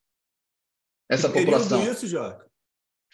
[1.09, 1.83] essa que população.
[1.85, 2.52] Isso, Joca?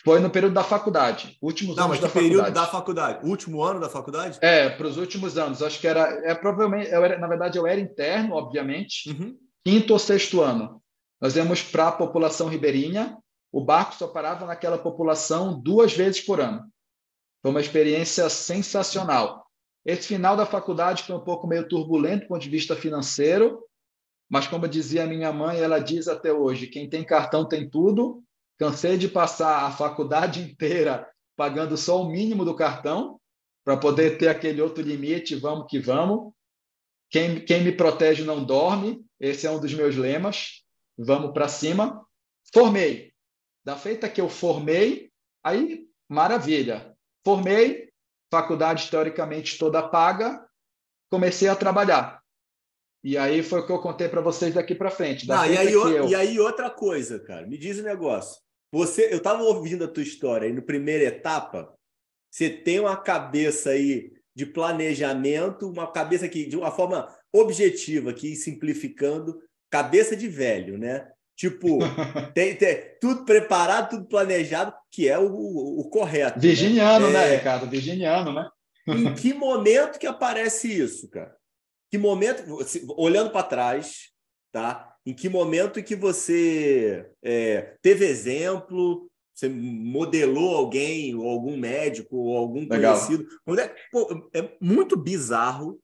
[0.04, 3.26] Foi no período da faculdade, últimos Não, anos mas que período da faculdade?
[3.26, 4.38] Último ano da faculdade?
[4.40, 5.62] É, para os últimos anos.
[5.62, 9.36] Acho que era, é provavelmente, eu era, na verdade, eu era interno, obviamente, uhum.
[9.64, 10.80] quinto ou sexto ano.
[11.20, 13.18] Nós íamos para a população ribeirinha,
[13.50, 16.64] o barco só parava naquela população duas vezes por ano.
[17.42, 19.46] Foi uma experiência sensacional.
[19.84, 23.64] Esse final da faculdade foi um pouco meio turbulento do ponto de vista financeiro,
[24.30, 28.22] mas como dizia minha mãe, ela diz até hoje, quem tem cartão tem tudo,
[28.58, 33.20] Cansei de passar a faculdade inteira pagando só o mínimo do cartão
[33.64, 36.32] para poder ter aquele outro limite, vamos que vamos.
[37.10, 40.64] Quem, quem me protege não dorme, esse é um dos meus lemas.
[40.98, 42.04] Vamos para cima.
[42.52, 43.12] Formei.
[43.64, 45.12] Da feita que eu formei,
[45.44, 46.96] aí maravilha.
[47.24, 47.90] Formei,
[48.30, 50.44] faculdade teoricamente toda paga,
[51.10, 52.20] comecei a trabalhar.
[53.04, 55.26] E aí foi o que eu contei para vocês daqui para frente.
[55.26, 56.08] E, aí, eu...
[56.08, 58.47] e aí outra coisa, cara, me diz o um negócio.
[58.72, 61.74] Você, eu estava ouvindo a tua história e no primeira etapa,
[62.30, 68.36] você tem uma cabeça aí de planejamento, uma cabeça que de uma forma objetiva aqui,
[68.36, 71.10] simplificando, cabeça de velho, né?
[71.36, 71.78] Tipo,
[72.34, 76.36] tem, tem, tudo preparado, tudo planejado, que é o, o, o correto.
[76.36, 76.42] Né?
[76.42, 77.28] Virginiano, né, é...
[77.28, 77.66] né, Ricardo?
[77.68, 78.48] Virginiano, né?
[78.88, 81.36] em que momento que aparece isso, cara?
[81.90, 82.42] Que momento,
[82.96, 84.10] olhando para trás,
[84.52, 84.94] tá?
[85.08, 92.36] Em que momento que você é, teve exemplo, você modelou alguém, ou algum médico, ou
[92.36, 92.94] algum Legal.
[92.94, 93.26] conhecido?
[93.58, 95.80] É, pô, é muito bizarro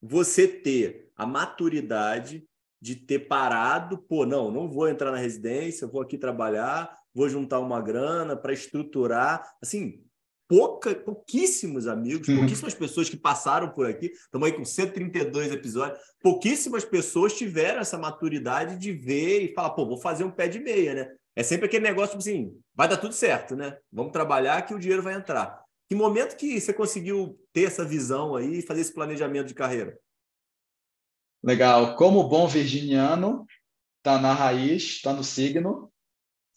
[0.00, 2.46] você ter a maturidade
[2.80, 7.58] de ter parado, pô, não, não vou entrar na residência, vou aqui trabalhar, vou juntar
[7.58, 10.04] uma grana para estruturar, assim,
[10.48, 12.38] pouca, pouquíssimos amigos, uhum.
[12.38, 17.98] pouquíssimas pessoas que passaram por aqui, estamos aí com 132 episódios, pouquíssimas pessoas tiveram essa
[17.98, 21.14] maturidade de ver e falar, pô, vou fazer um pé de meia, né?
[21.36, 23.76] É sempre aquele negócio tipo assim, vai dar tudo certo, né?
[23.92, 25.62] Vamos trabalhar que o dinheiro vai entrar.
[25.88, 29.98] Que momento que você conseguiu ter essa visão aí e fazer esse planejamento de carreira?
[31.42, 31.94] Legal.
[31.94, 33.46] Como bom virginiano,
[33.98, 35.92] está na raiz, está no signo,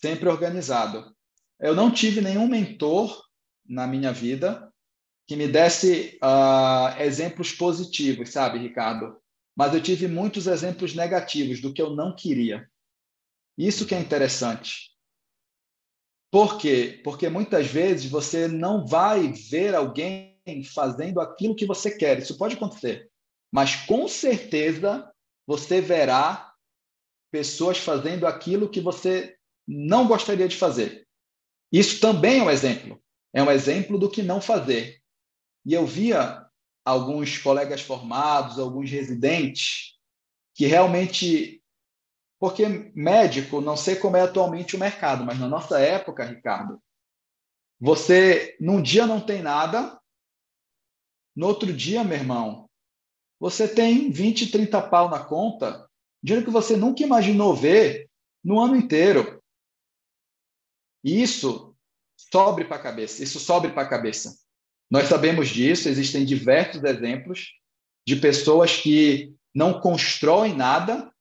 [0.01, 1.15] sempre organizado.
[1.59, 3.21] Eu não tive nenhum mentor
[3.71, 4.71] na minha vida
[5.27, 9.17] que me desse uh, exemplos positivos, sabe, Ricardo?
[9.55, 12.69] Mas eu tive muitos exemplos negativos do que eu não queria.
[13.57, 14.91] Isso que é interessante.
[16.29, 16.99] Por quê?
[17.03, 20.35] Porque muitas vezes você não vai ver alguém
[20.73, 22.19] fazendo aquilo que você quer.
[22.19, 23.09] Isso pode acontecer.
[23.51, 25.09] Mas com certeza
[25.47, 26.53] você verá
[27.31, 31.07] pessoas fazendo aquilo que você não gostaria de fazer.
[31.71, 33.01] Isso também é um exemplo.
[33.33, 35.01] É um exemplo do que não fazer.
[35.65, 36.45] E eu via
[36.83, 39.97] alguns colegas formados, alguns residentes,
[40.53, 41.61] que realmente
[42.39, 46.81] porque médico, não sei como é atualmente o mercado, mas na nossa época, Ricardo,
[47.79, 50.01] você num dia não tem nada,
[51.35, 52.67] no outro dia, meu irmão,
[53.39, 55.87] você tem 20, 30 pau na conta,
[56.21, 58.09] dinheiro que você nunca imaginou ver
[58.43, 59.41] no ano inteiro.
[61.03, 61.70] E isso
[62.31, 64.35] sobe para a cabeça, isso sobe para a cabeça.
[64.89, 67.51] Nós sabemos disso, existem diversos exemplos
[68.05, 71.11] de pessoas que não constroem nada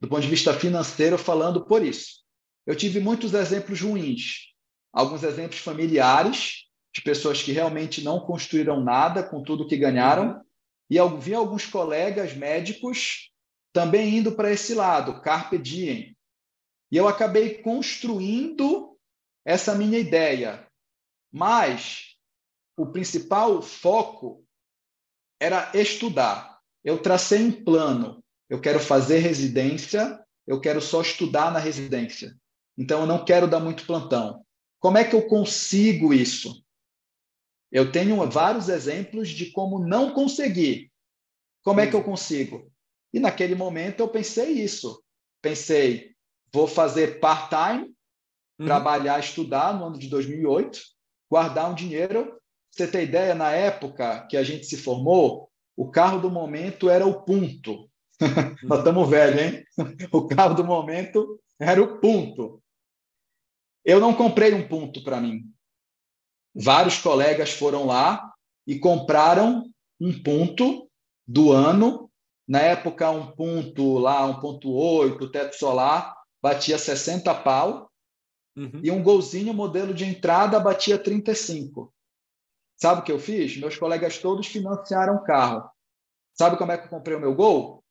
[0.00, 2.22] do ponto de vista financeiro, falando por isso.
[2.66, 4.48] Eu tive muitos exemplos ruins,
[4.92, 10.42] alguns exemplos familiares, de pessoas que realmente não construíram nada com tudo que ganharam,
[10.90, 13.30] e eu vi alguns colegas médicos
[13.72, 16.16] também indo para esse lado, carpe diem.
[16.90, 18.91] E eu acabei construindo
[19.44, 20.66] essa minha ideia.
[21.30, 22.16] Mas
[22.76, 24.44] o principal foco
[25.40, 26.60] era estudar.
[26.84, 32.36] Eu tracei um plano eu quero fazer residência, eu quero só estudar na residência.
[32.76, 34.44] Então, eu não quero dar muito plantão.
[34.78, 36.62] Como é que eu consigo isso?
[37.70, 40.92] Eu tenho vários exemplos de como não conseguir.
[41.64, 42.70] Como é que eu consigo?
[43.10, 45.02] E naquele momento eu pensei isso.
[45.40, 46.14] Pensei,
[46.52, 47.90] vou fazer part-time,
[48.62, 48.66] uhum.
[48.66, 50.80] trabalhar, estudar no ano de 2008,
[51.30, 52.36] guardar um dinheiro.
[52.70, 57.06] Você tem ideia, na época que a gente se formou, o carro do momento era
[57.06, 57.88] o Punto.
[58.62, 59.64] Nós estamos velhos, hein?
[60.12, 62.62] O carro do momento era o ponto.
[63.84, 65.42] Eu não comprei um ponto para mim.
[66.54, 68.32] Vários colegas foram lá
[68.66, 69.64] e compraram
[70.00, 70.88] um ponto
[71.26, 72.10] do ano.
[72.46, 77.90] Na época, um ponto lá, 1.8, teto solar, batia 60 pau.
[78.56, 78.80] Uhum.
[78.82, 81.92] E um golzinho, modelo de entrada, batia 35.
[82.76, 83.56] Sabe o que eu fiz?
[83.56, 85.70] Meus colegas todos financiaram o carro.
[86.34, 87.84] Sabe como é que eu comprei o meu gol?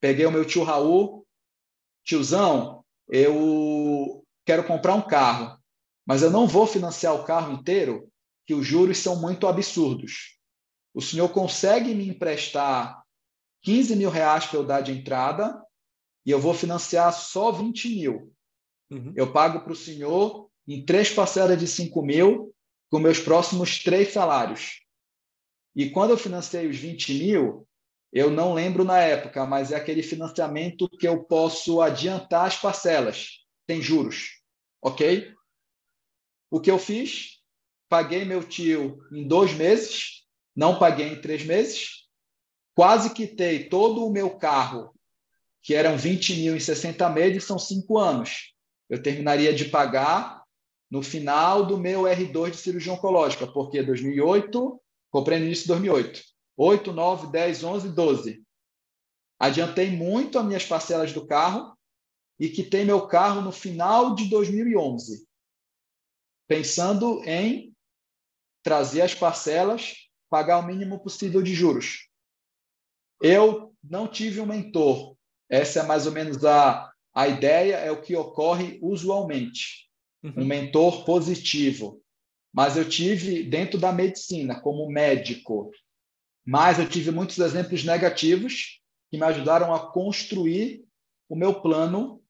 [0.00, 1.26] Peguei o meu tio Raul,
[2.04, 5.58] tiozão, eu quero comprar um carro,
[6.06, 8.10] mas eu não vou financiar o carro inteiro,
[8.46, 10.38] que os juros são muito absurdos.
[10.94, 13.02] O senhor consegue me emprestar
[13.62, 15.62] 15 mil reais para eu dar de entrada
[16.26, 18.34] e eu vou financiar só 20 mil.
[18.92, 19.12] Uhum.
[19.16, 22.54] Eu pago para o senhor em três parcelas de 5 mil
[22.90, 24.82] com meus próximos três salários.
[25.74, 27.66] E quando eu financei os 20 mil,
[28.12, 33.38] eu não lembro na época, mas é aquele financiamento que eu posso adiantar as parcelas,
[33.66, 34.42] tem juros,
[34.82, 35.32] ok?
[36.50, 37.40] O que eu fiz?
[37.88, 42.06] Paguei meu tio em dois meses, não paguei em três meses,
[42.74, 44.94] quase quitei todo o meu carro,
[45.62, 48.51] que eram 20 mil em 60 meses, são cinco anos.
[48.92, 50.44] Eu terminaria de pagar
[50.90, 54.78] no final do meu R2 de cirurgia oncológica, porque 2008,
[55.10, 56.22] comprei no início de 2008.
[56.58, 58.44] 8, 9, 10, 11, 12.
[59.40, 61.74] Adiantei muito as minhas parcelas do carro
[62.38, 65.26] e quitei meu carro no final de 2011,
[66.46, 67.74] pensando em
[68.62, 72.10] trazer as parcelas, pagar o mínimo possível de juros.
[73.22, 75.16] Eu não tive um mentor.
[75.48, 79.88] Essa é mais ou menos a, a ideia, é o que ocorre usualmente.
[80.22, 80.34] Uhum.
[80.38, 82.00] Um mentor positivo.
[82.52, 85.70] Mas eu tive, dentro da medicina, como médico,
[86.44, 88.80] mas eu tive muitos exemplos negativos
[89.10, 90.84] que me ajudaram a construir
[91.28, 92.22] o meu plano,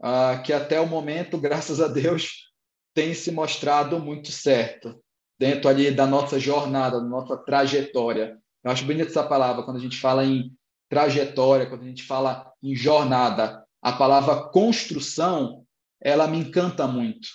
[0.00, 2.48] uh, que até o momento, graças a Deus,
[2.94, 5.02] tem se mostrado muito certo
[5.38, 8.38] dentro ali da nossa jornada, da nossa trajetória.
[8.64, 10.52] Eu acho bonita essa palavra quando a gente fala em
[10.88, 13.64] trajetória, quando a gente fala em jornada.
[13.80, 15.64] A palavra construção,
[16.00, 17.28] ela me encanta muito.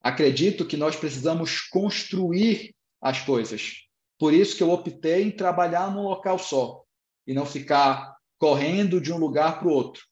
[0.00, 3.84] Acredito que nós precisamos construir as coisas.
[4.18, 6.82] Por isso que eu optei em trabalhar num local só
[7.26, 10.02] e não ficar correndo de um lugar para o outro.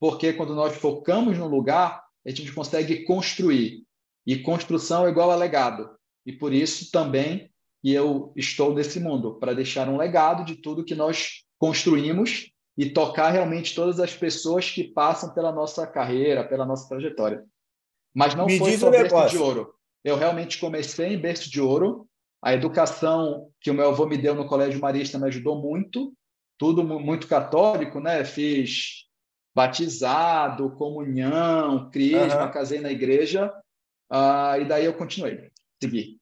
[0.00, 3.84] Porque quando nós focamos num lugar, a gente consegue construir.
[4.26, 5.90] E construção é igual a legado.
[6.24, 7.50] E por isso também
[7.82, 12.88] que eu estou nesse mundo, para deixar um legado de tudo que nós construímos e
[12.88, 17.44] tocar realmente todas as pessoas que passam pela nossa carreira, pela nossa trajetória.
[18.14, 19.74] Mas não Me foi só berço de ouro.
[20.04, 22.08] Eu realmente comecei em berço de ouro,
[22.40, 26.14] A educação que o meu avô me deu no Colégio Marista me ajudou muito,
[26.56, 28.24] tudo muito católico, né?
[28.24, 29.08] Fiz
[29.52, 32.52] batizado, comunhão, crisma, uhum.
[32.52, 33.52] casei na igreja,
[34.08, 35.50] uh, e daí eu continuei,
[35.82, 36.20] segui.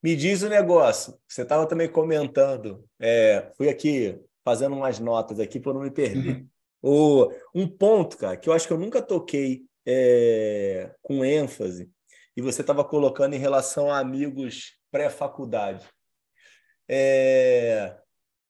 [0.00, 5.58] Me diz o negócio, você estava também comentando, é, fui aqui fazendo umas notas aqui
[5.58, 6.36] para não me perder.
[6.36, 6.48] Uhum.
[6.82, 11.90] O, um ponto, cara, que eu acho que eu nunca toquei é, com ênfase,
[12.36, 15.88] e você estava colocando em relação a amigos pré-faculdade.
[16.88, 17.96] É,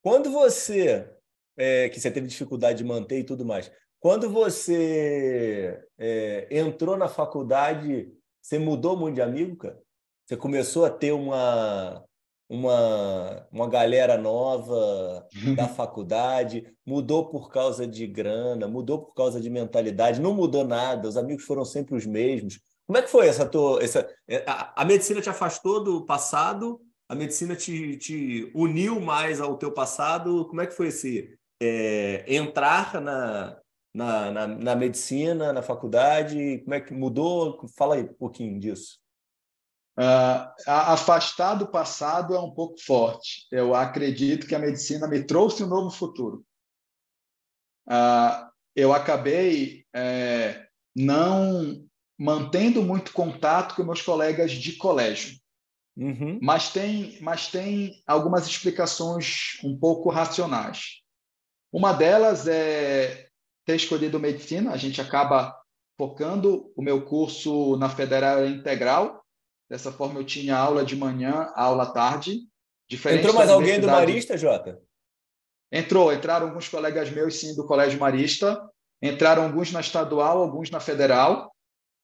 [0.03, 1.09] quando você,
[1.57, 3.71] é, que você teve dificuldade de manter e tudo mais,
[4.01, 9.81] quando você é, entrou na faculdade, você mudou muito de amigo, cara?
[10.27, 12.05] Você começou a ter uma,
[12.49, 15.27] uma, uma galera nova
[15.57, 21.09] da faculdade, mudou por causa de grana, mudou por causa de mentalidade, não mudou nada,
[21.09, 22.61] os amigos foram sempre os mesmos.
[22.87, 23.83] Como é que foi essa tua.
[23.83, 29.41] Essa, é, a, a medicina te afastou do passado, a medicina te, te uniu mais
[29.41, 30.47] ao teu passado.
[30.47, 33.59] Como é que foi esse é, entrar na,
[33.95, 36.59] na, na, na, medicina, na faculdade?
[36.65, 37.67] Como é que mudou?
[37.77, 38.99] Fala aí um pouquinho disso.
[39.97, 43.47] Uh, afastar do passado é um pouco forte.
[43.51, 46.45] Eu acredito que a medicina me trouxe um novo futuro.
[47.89, 50.67] Uh, eu acabei é,
[50.97, 51.87] não
[52.19, 55.39] mantendo muito contato com meus colegas de colégio.
[55.97, 56.39] Uhum.
[56.43, 61.03] Mas, tem, mas tem algumas explicações um pouco racionais.
[61.73, 63.29] Uma delas é
[63.65, 64.73] ter escolhido medicina.
[64.73, 65.57] A gente acaba
[65.97, 69.24] focando o meu curso na Federal Integral.
[69.75, 72.47] Dessa forma, eu tinha aula de manhã, aula à tarde.
[72.89, 74.81] Entrou mais alguém do Marista, Jota?
[75.73, 78.71] Entrou, entraram alguns colegas meus, sim, do Colégio Marista.
[79.03, 81.53] Entraram alguns na estadual, alguns na federal.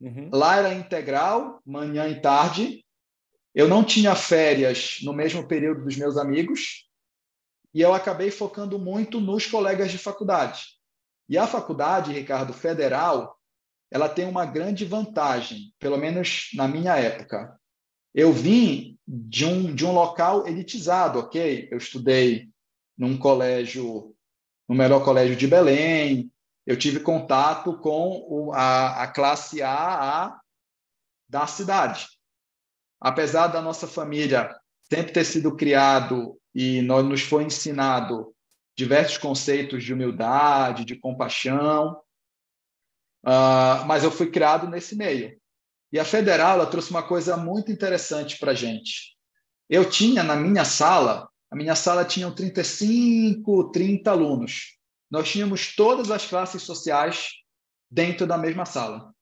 [0.01, 0.31] Uhum.
[0.33, 2.85] Lá era integral, manhã e tarde.
[3.55, 6.89] Eu não tinha férias no mesmo período dos meus amigos.
[7.73, 10.71] E eu acabei focando muito nos colegas de faculdade.
[11.29, 13.39] E a faculdade, Ricardo, federal,
[13.93, 17.60] ela tem uma grande vantagem, pelo menos na minha época.
[18.15, 21.69] Eu vim de um, de um local elitizado, ok?
[21.71, 22.49] Eu estudei
[22.97, 24.15] num colégio,
[24.69, 26.31] no melhor colégio de Belém,
[26.67, 30.41] eu tive contato com o, a, a classe A, a
[31.29, 32.07] da cidade.
[33.01, 38.35] Apesar da nossa família sempre ter sido criado e nós nos foi ensinado
[38.77, 42.01] diversos conceitos de humildade, de compaixão,
[43.25, 45.40] uh, mas eu fui criado nesse meio.
[45.93, 49.17] E a federal ela trouxe uma coisa muito interessante para a gente.
[49.69, 54.81] Eu tinha na minha sala, a minha sala tinha 35, 30 alunos
[55.11, 57.31] nós tínhamos todas as classes sociais
[57.91, 59.13] dentro da mesma sala.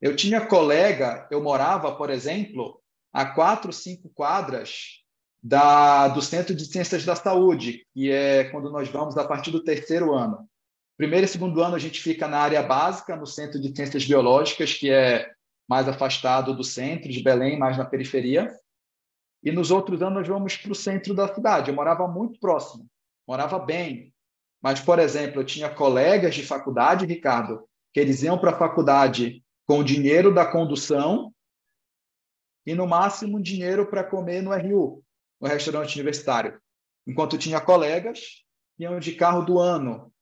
[0.00, 2.82] Eu tinha colega, eu morava, por exemplo,
[3.12, 5.00] a quatro, cinco quadras
[5.40, 9.62] da, do Centro de Ciências da Saúde, que é quando nós vamos a partir do
[9.62, 10.48] terceiro ano.
[10.96, 14.74] Primeiro e segundo ano a gente fica na área básica, no Centro de Ciências Biológicas,
[14.74, 15.30] que é
[15.72, 18.54] mais afastado do centro de Belém, mais na periferia.
[19.42, 21.70] E nos outros anos nós vamos para o centro da cidade.
[21.70, 22.86] Eu morava muito próximo,
[23.26, 24.12] morava bem,
[24.62, 29.42] mas, por exemplo, eu tinha colegas de faculdade, Ricardo, que eles iam para a faculdade
[29.66, 31.32] com o dinheiro da condução
[32.66, 35.02] e, no máximo, dinheiro para comer no RU,
[35.40, 36.60] no restaurante universitário.
[37.06, 38.44] Enquanto tinha colegas
[38.76, 40.12] que iam de carro do ano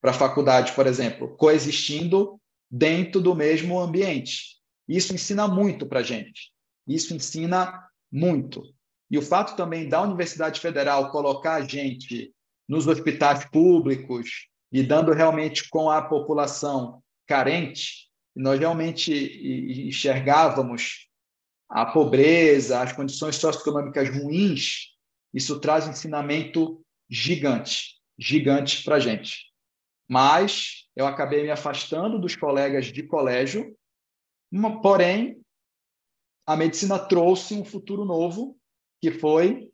[0.00, 2.40] para a faculdade, por exemplo, coexistindo
[2.70, 4.53] dentro do mesmo ambiente.
[4.88, 6.52] Isso ensina muito para a gente.
[6.86, 8.62] Isso ensina muito.
[9.10, 12.32] E o fato também da Universidade Federal colocar a gente
[12.68, 19.12] nos hospitais públicos, lidando realmente com a população carente, nós realmente
[19.86, 21.08] enxergávamos
[21.68, 24.94] a pobreza, as condições socioeconômicas ruins,
[25.32, 29.46] isso traz um ensinamento gigante, gigante para a gente.
[30.08, 33.76] Mas eu acabei me afastando dos colegas de colégio,
[34.80, 35.40] porém,
[36.46, 38.56] a medicina trouxe um futuro novo,
[39.00, 39.70] que foi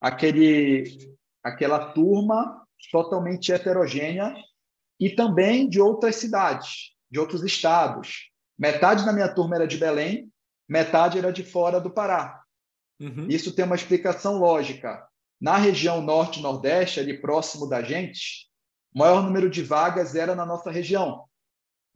[0.00, 4.34] aquele aquela turma totalmente heterogênea
[4.98, 8.30] e também de outras cidades, de outros estados.
[8.58, 10.28] Metade da minha turma era de Belém,
[10.68, 12.42] metade era de fora do Pará.
[12.98, 13.28] Uhum.
[13.28, 15.06] Isso tem uma explicação lógica.
[15.40, 18.48] Na região norte nordeste, ali próximo da gente,
[18.94, 21.26] o maior número de vagas era na nossa região.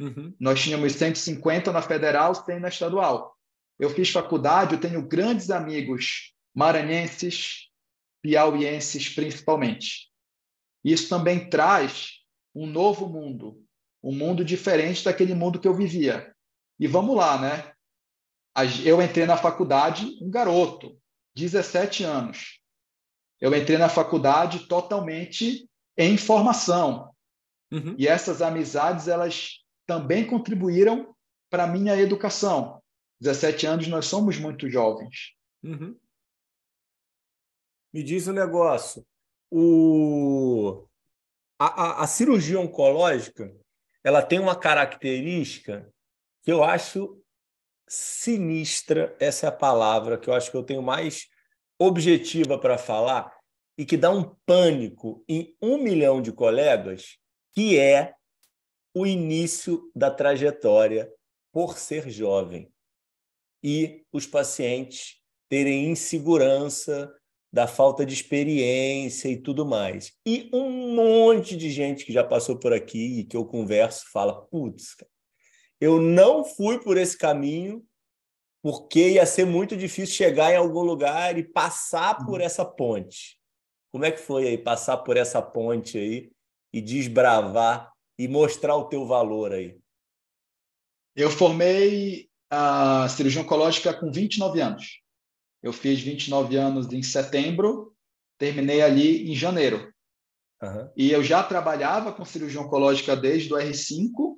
[0.01, 0.35] Uhum.
[0.41, 3.37] Nós tínhamos 150 na federal, 100 na estadual.
[3.79, 7.69] Eu fiz faculdade, eu tenho grandes amigos maranhenses,
[8.23, 10.11] piauienses principalmente.
[10.83, 12.21] Isso também traz
[12.55, 13.63] um novo mundo,
[14.03, 16.35] um mundo diferente daquele mundo que eu vivia.
[16.79, 17.73] E vamos lá, né?
[18.85, 20.99] Eu entrei na faculdade um garoto,
[21.37, 22.59] 17 anos.
[23.39, 27.15] Eu entrei na faculdade totalmente em formação.
[27.71, 27.95] Uhum.
[27.99, 29.60] E essas amizades, elas
[29.91, 31.13] também contribuíram
[31.51, 32.81] para a minha educação.
[33.21, 35.35] 17 anos, nós somos muito jovens.
[35.65, 35.99] Uhum.
[37.93, 39.05] Me diz um negócio.
[39.51, 40.87] O...
[41.59, 43.53] A, a, a, cirurgia oncológica
[44.05, 45.93] ela tem uma característica
[46.45, 47.21] que eu acho
[47.89, 51.27] sinistra, essa é a palavra que eu acho que eu tenho mais
[51.81, 53.37] objetiva para falar
[53.77, 57.19] e que dá um pânico em um milhão de colegas,
[57.53, 58.15] que é
[58.95, 61.13] o início da trajetória
[61.53, 62.73] por ser jovem
[63.63, 65.17] e os pacientes
[65.49, 67.13] terem insegurança
[67.53, 70.13] da falta de experiência e tudo mais.
[70.25, 74.47] E um monte de gente que já passou por aqui e que eu converso fala:
[74.47, 74.97] putz,
[75.81, 77.85] eu não fui por esse caminho
[78.63, 82.47] porque ia ser muito difícil chegar em algum lugar e passar por uhum.
[82.47, 83.39] essa ponte.
[83.91, 86.31] Como é que foi aí passar por essa ponte aí
[86.73, 87.90] e desbravar
[88.21, 89.81] e mostrar o teu valor aí?
[91.17, 95.01] Eu formei a cirurgia oncológica com 29 anos.
[95.63, 97.97] Eu fiz 29 anos em setembro,
[98.37, 99.91] terminei ali em janeiro.
[100.63, 100.93] Uhum.
[100.95, 104.37] E eu já trabalhava com cirurgia oncológica desde o R5,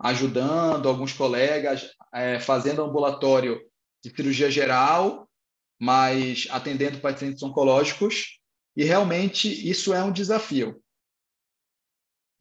[0.00, 3.58] ajudando alguns colegas, é, fazendo ambulatório
[4.04, 5.26] de cirurgia geral,
[5.80, 8.38] mas atendendo pacientes oncológicos.
[8.76, 10.78] E realmente isso é um desafio.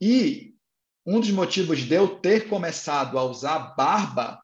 [0.01, 0.52] E
[1.05, 4.41] um dos motivos de eu ter começado a usar barba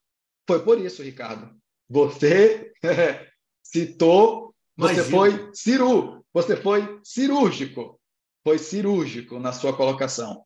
[0.47, 1.55] foi por isso, Ricardo.
[1.89, 2.72] Você
[3.64, 5.18] citou, você Imagina.
[5.18, 7.99] foi ciru, você foi cirúrgico,
[8.43, 10.43] foi cirúrgico na sua colocação.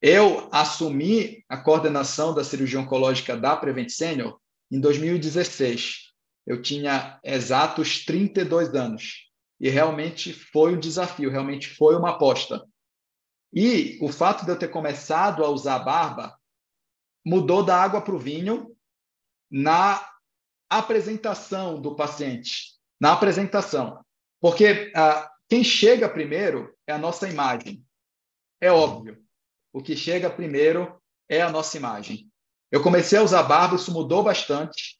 [0.00, 4.38] Eu assumi a coordenação da cirurgia oncológica da Prevent Senior
[4.70, 6.12] em 2016.
[6.46, 9.26] Eu tinha exatos 32 anos.
[9.58, 12.62] E realmente foi um desafio, realmente foi uma aposta.
[13.52, 16.38] E o fato de eu ter começado a usar barba
[17.24, 18.76] mudou da água para o vinho
[19.50, 20.06] na
[20.68, 24.04] apresentação do paciente, na apresentação.
[24.40, 27.84] Porque ah, quem chega primeiro é a nossa imagem.
[28.60, 29.24] É óbvio.
[29.72, 32.30] O que chega primeiro é a nossa imagem.
[32.70, 34.98] Eu comecei a usar barba, isso mudou bastante,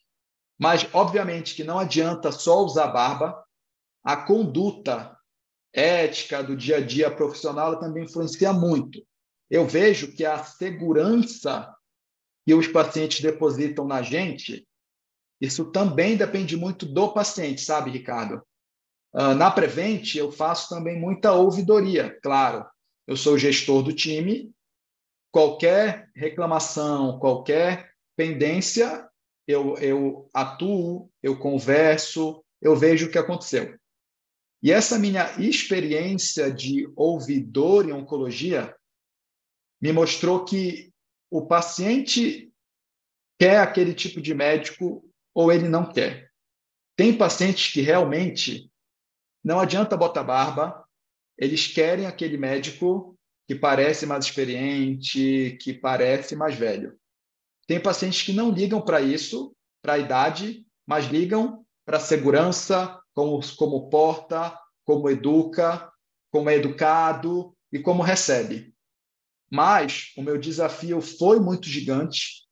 [0.59, 3.45] mas obviamente que não adianta só usar barba,
[4.05, 5.16] a conduta
[5.77, 9.07] ética do dia a dia profissional também influencia muito.
[9.51, 11.73] Eu vejo que a segurança
[12.45, 14.67] que os pacientes depositam na gente
[15.41, 18.43] isso também depende muito do paciente, sabe, Ricardo?
[19.15, 22.67] Uh, na Prevent, eu faço também muita ouvidoria, claro.
[23.07, 24.51] Eu sou gestor do time.
[25.31, 29.07] Qualquer reclamação, qualquer pendência,
[29.47, 33.77] eu, eu atuo, eu converso, eu vejo o que aconteceu.
[34.63, 38.75] E essa minha experiência de ouvidor em oncologia
[39.81, 40.93] me mostrou que
[41.31, 42.53] o paciente
[43.39, 46.31] quer aquele tipo de médico ou ele não quer.
[46.97, 48.71] Tem pacientes que realmente
[49.45, 50.85] não adianta botar barba,
[51.39, 56.99] eles querem aquele médico que parece mais experiente, que parece mais velho.
[57.67, 63.01] Tem pacientes que não ligam para isso, para a idade, mas ligam para a segurança,
[63.17, 65.93] como, como porta, como educa,
[66.31, 68.73] como é educado e como recebe.
[69.51, 72.47] Mas o meu desafio foi muito gigante.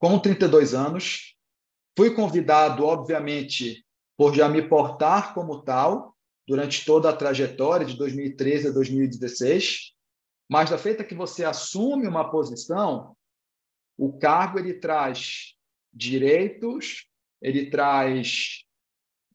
[0.00, 1.32] Com 32 anos,
[1.96, 3.84] Fui convidado, obviamente,
[4.16, 6.16] por já me portar como tal
[6.46, 9.92] durante toda a trajetória de 2013 a 2016,
[10.48, 13.14] mas da feita que você assume uma posição,
[13.96, 15.54] o cargo ele traz
[15.92, 17.06] direitos,
[17.42, 18.64] ele traz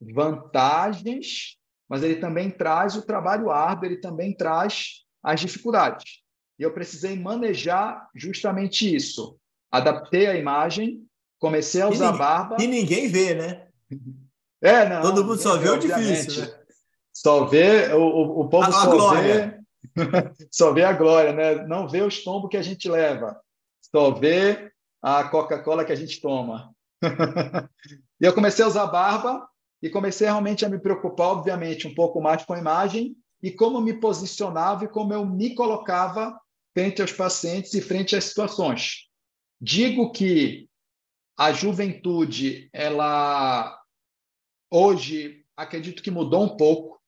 [0.01, 1.57] vantagens,
[1.89, 6.21] mas ele também traz o trabalho árduo, ele também traz as dificuldades.
[6.59, 9.37] E eu precisei manejar justamente isso.
[9.71, 11.07] Adaptei a imagem
[11.39, 12.57] Comecei a usar e barba.
[12.59, 13.67] E ninguém vê, né?
[14.61, 15.01] É, não.
[15.01, 16.59] Todo mundo só vê o difícil, né?
[17.13, 19.63] Só vê, o, o povo a, só glória.
[19.95, 20.03] vê.
[20.51, 21.67] só vê a glória, né?
[21.67, 23.39] Não vê os tombos que a gente leva.
[23.81, 24.71] Só vê
[25.01, 26.71] a Coca-Cola que a gente toma.
[28.19, 29.47] e eu comecei a usar barba
[29.81, 33.81] e comecei realmente a me preocupar, obviamente, um pouco mais com a imagem e como
[33.81, 36.39] me posicionava e como eu me colocava
[36.73, 39.07] frente aos pacientes e frente às situações.
[39.59, 40.67] Digo que
[41.37, 43.79] a juventude, ela
[44.71, 46.99] hoje, acredito que mudou um pouco.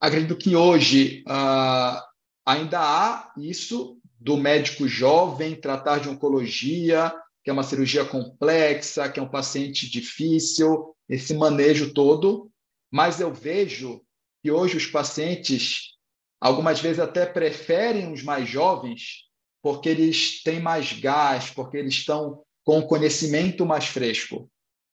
[0.00, 2.02] Acredito que hoje uh,
[2.44, 9.20] ainda há isso do médico jovem tratar de oncologia, que é uma cirurgia complexa, que
[9.20, 12.50] é um paciente difícil, esse manejo todo.
[12.90, 14.00] mas eu vejo
[14.42, 15.96] que hoje os pacientes,
[16.40, 19.24] algumas vezes até preferem os mais jovens,
[19.60, 24.48] porque eles têm mais gás, porque eles estão com conhecimento mais fresco.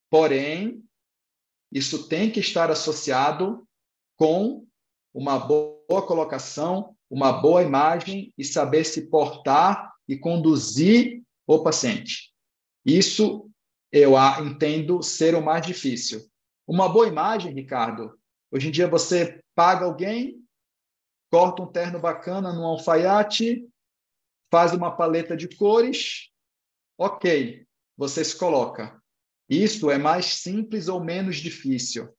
[0.09, 0.83] Porém,
[1.71, 3.67] isso tem que estar associado
[4.17, 4.65] com
[5.13, 12.31] uma boa colocação, uma boa imagem e saber se portar e conduzir o paciente.
[12.83, 13.49] Isso
[13.93, 14.13] eu
[14.43, 16.27] entendo ser o mais difícil.
[16.67, 18.19] Uma boa imagem, Ricardo.
[18.51, 20.43] Hoje em dia você paga alguém,
[21.29, 23.63] corta um terno bacana num alfaiate,
[24.51, 26.31] faz uma paleta de cores,
[26.97, 28.99] ok, você se coloca.
[29.47, 32.11] Isso é mais simples ou menos difícil.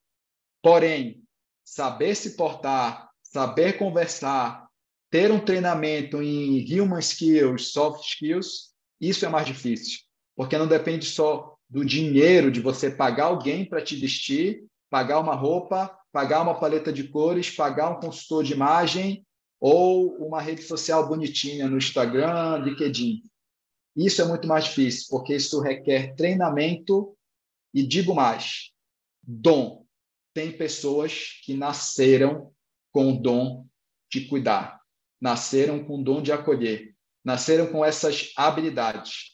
[0.63, 1.25] Porém,
[1.65, 4.69] saber se portar, saber conversar,
[5.11, 10.01] ter um treinamento em human skills, soft skills, isso é mais difícil,
[10.37, 15.35] porque não depende só do dinheiro de você pagar alguém para te vestir, pagar uma
[15.35, 19.27] roupa, pagar uma paleta de cores, pagar um consultor de imagem
[19.61, 23.23] ou uma rede social bonitinha no Instagram, LinkedIn.
[23.97, 27.17] Isso é muito mais difícil, porque isso requer treinamento
[27.73, 28.71] e digo mais,
[29.23, 29.85] dom.
[30.33, 32.53] Tem pessoas que nasceram
[32.93, 33.67] com o dom
[34.11, 34.81] de cuidar,
[35.21, 36.95] nasceram com o dom de acolher,
[37.25, 39.34] nasceram com essas habilidades.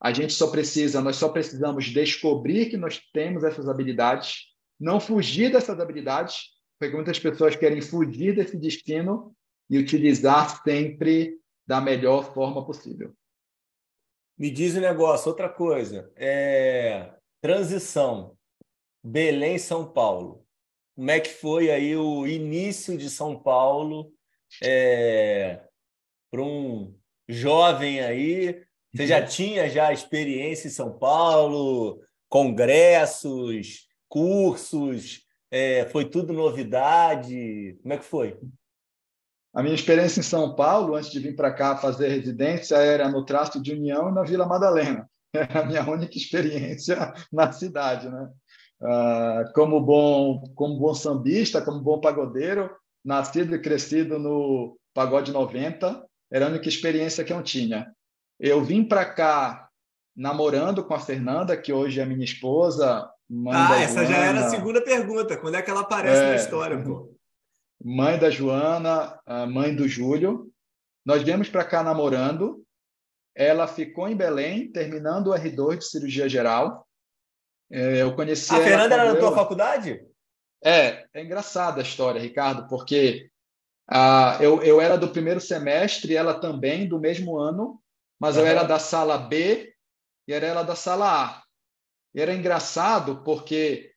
[0.00, 4.46] A gente só precisa, nós só precisamos descobrir que nós temos essas habilidades,
[4.78, 9.34] não fugir dessas habilidades, porque muitas pessoas querem fugir desse destino
[9.68, 11.36] e utilizar sempre
[11.66, 13.12] da melhor forma possível.
[14.38, 16.12] Me diz um negócio, outra coisa.
[16.14, 17.12] É...
[17.40, 18.36] Transição.
[19.02, 20.46] Belém, São Paulo.
[20.94, 24.12] Como é que foi aí o início de São Paulo
[24.62, 25.60] é...
[26.30, 26.96] para um
[27.28, 28.64] jovem aí
[28.98, 35.22] você já tinha já experiência em São Paulo, congressos, cursos,
[35.52, 37.78] é, foi tudo novidade?
[37.80, 38.36] Como é que foi?
[39.54, 43.24] A minha experiência em São Paulo, antes de vir para cá fazer residência, era no
[43.24, 45.08] Trasto de União e na Vila Madalena.
[45.32, 48.30] Era a minha única experiência na cidade, né?
[48.82, 52.68] Ah, como bom, como bom sambista, como bom pagodeiro,
[53.04, 57.86] nascido e crescido no Pagode 90, era a única experiência que eu tinha.
[58.38, 59.68] Eu vim para cá
[60.16, 63.10] namorando com a Fernanda, que hoje é minha esposa.
[63.50, 64.08] ah, essa Joana.
[64.08, 65.36] já era a segunda pergunta.
[65.36, 67.14] Quando é que ela aparece é, na história, pô?
[67.82, 70.50] Mãe da Joana, mãe do Júlio.
[71.04, 72.64] Nós viemos para cá namorando.
[73.34, 76.86] Ela ficou em Belém, terminando o R2 de cirurgia geral.
[77.70, 80.04] É, eu conheci a Fernanda era na tua faculdade?
[80.62, 83.30] É, é engraçada a história, Ricardo, porque
[83.88, 87.80] ah, eu, eu era do primeiro semestre, ela também, do mesmo ano,
[88.18, 88.42] mas uhum.
[88.42, 89.74] eu era da sala B
[90.26, 91.42] e era ela da sala A.
[92.14, 93.92] E era engraçado porque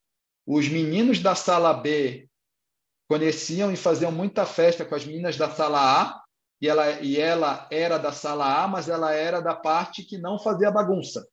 [0.46, 2.30] os meninos da sala B
[3.08, 6.22] conheciam e faziam muita festa com as meninas da sala A,
[6.62, 10.40] e ela, e ela era da sala A, mas ela era da parte que não
[10.40, 11.28] fazia bagunça.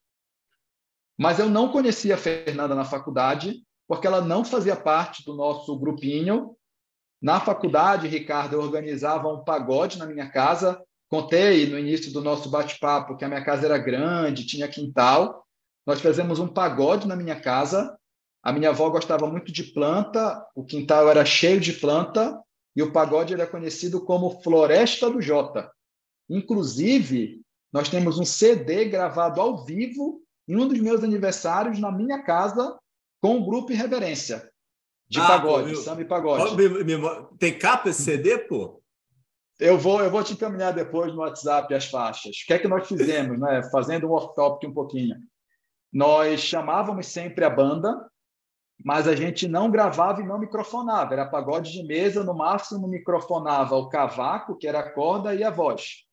[1.17, 5.77] Mas eu não conhecia a Fernanda na faculdade, porque ela não fazia parte do nosso
[5.77, 6.55] grupinho.
[7.21, 12.49] Na faculdade, Ricardo, eu organizava um pagode na minha casa, Contei no início do nosso
[12.49, 15.43] bate-papo que a minha casa era grande, tinha quintal.
[15.85, 17.97] Nós fizemos um pagode na minha casa.
[18.43, 22.39] A minha avó gostava muito de planta, o quintal era cheio de planta
[22.75, 25.69] e o pagode era conhecido como Floresta do Jota.
[26.29, 27.41] Inclusive,
[27.73, 32.77] nós temos um CD gravado ao vivo em um dos meus aniversários na minha casa
[33.21, 34.49] com o grupo Irreverência
[35.09, 36.55] de ah, pagode, pô, samba e pagode.
[37.39, 38.79] Tem capa esse CD, pô?
[39.59, 42.37] Eu vou, eu vou te encaminhar depois no WhatsApp as faixas.
[42.37, 43.61] O que é que nós fizemos, né?
[43.69, 45.17] Fazendo um off-topic um pouquinho.
[45.91, 48.09] Nós chamávamos sempre a banda,
[48.85, 51.13] mas a gente não gravava e não microfonava.
[51.13, 55.49] Era pagode de mesa, no máximo microfonava o cavaco, que era a corda, e a
[55.49, 56.05] voz.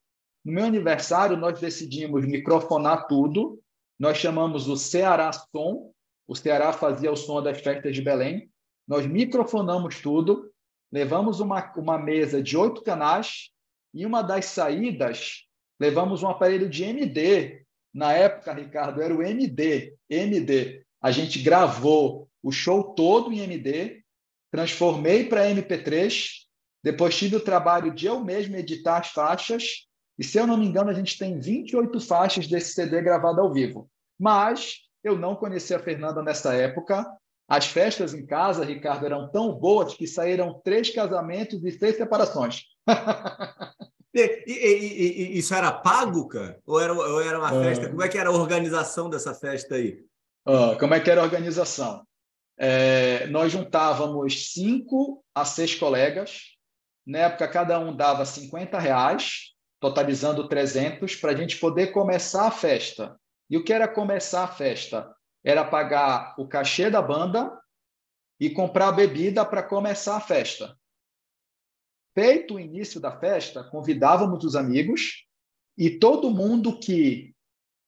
[0.44, 3.60] No meu aniversário, nós decidimos microfonar tudo.
[3.96, 5.92] Nós chamamos o Ceará Som.
[6.26, 8.50] O Ceará fazia o som das festas de Belém.
[8.88, 10.50] Nós microfonamos tudo
[10.96, 13.50] levamos uma, uma mesa de oito canais
[13.92, 15.42] e uma das saídas
[15.78, 17.66] levamos um aparelho de MD.
[17.92, 19.94] Na época, Ricardo, era o MD.
[20.08, 20.82] MD.
[21.02, 24.02] A gente gravou o show todo em MD,
[24.50, 26.30] transformei para MP3,
[26.82, 29.86] depois tive o trabalho de eu mesmo editar as faixas,
[30.18, 33.52] e se eu não me engano, a gente tem 28 faixas desse CD gravado ao
[33.52, 33.90] vivo.
[34.18, 37.06] Mas eu não conhecia a Fernanda nessa época,
[37.48, 42.64] as festas em casa, Ricardo, eram tão boas que saíram três casamentos e seis separações.
[44.16, 46.58] E, e, e, isso era pago, cara?
[46.64, 47.86] Ou era, ou era uma festa?
[47.86, 50.02] Uh, como é que era a organização dessa festa aí?
[50.48, 52.02] Uh, como é que era a organização?
[52.58, 56.56] É, nós juntávamos cinco a seis colegas.
[57.06, 62.50] Na época, cada um dava 50 reais, totalizando 300, para a gente poder começar a
[62.50, 63.16] festa.
[63.50, 65.14] E o que era começar a festa?
[65.46, 67.56] Era pagar o cachê da banda
[68.40, 70.76] e comprar bebida para começar a festa.
[72.12, 75.24] Feito o início da festa, convidávamos os amigos
[75.78, 77.32] e todo mundo que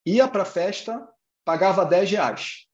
[0.07, 1.05] ia para a festa
[1.45, 2.67] pagava 10 reais.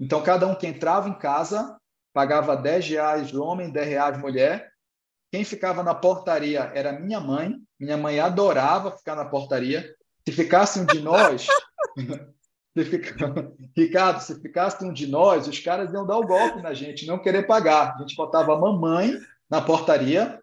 [0.00, 1.78] Então, cada um que entrava em casa
[2.12, 4.72] pagava 10 reais homem, 10 reais mulher.
[5.30, 7.56] Quem ficava na portaria era minha mãe.
[7.78, 9.94] Minha mãe adorava ficar na portaria.
[10.26, 11.46] Se ficasse um de nós,
[12.76, 13.14] se fica...
[13.76, 17.18] Ricardo, se ficasse um de nós, os caras iam dar o golpe na gente, não
[17.18, 17.94] querer pagar.
[17.94, 19.18] A gente botava a mamãe
[19.48, 20.42] na portaria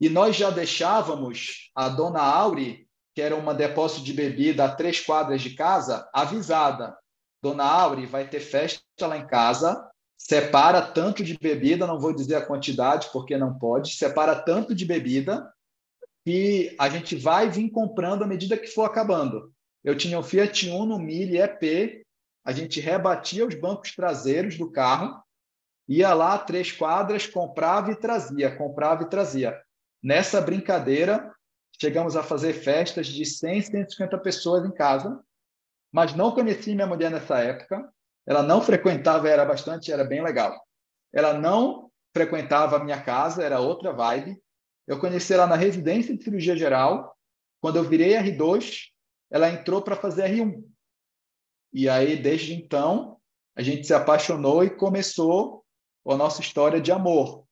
[0.00, 5.00] e nós já deixávamos a dona Auri, que era uma depósito de bebida a três
[5.00, 6.96] quadras de casa, avisada.
[7.42, 12.36] Dona Auri vai ter festa lá em casa, separa tanto de bebida, não vou dizer
[12.36, 15.50] a quantidade porque não pode, separa tanto de bebida
[16.24, 19.52] que a gente vai vir comprando à medida que for acabando.
[19.86, 22.04] Eu tinha o Fiat Uno Mille EP,
[22.44, 25.22] a gente rebatia os bancos traseiros do carro,
[25.88, 29.56] ia lá três quadras, comprava e trazia, comprava e trazia.
[30.02, 31.32] Nessa brincadeira,
[31.80, 35.22] chegamos a fazer festas de 100, 150 pessoas em casa,
[35.92, 37.88] mas não conheci minha mulher nessa época.
[38.26, 40.60] Ela não frequentava, era bastante, era bem legal.
[41.14, 44.36] Ela não frequentava a minha casa, era outra vibe.
[44.84, 47.16] Eu conheci ela na residência de cirurgia geral.
[47.60, 48.95] Quando eu virei R2,
[49.30, 50.64] ela entrou para fazer R1.
[51.72, 53.18] E aí, desde então,
[53.56, 55.64] a gente se apaixonou e começou
[56.06, 57.44] a nossa história de amor.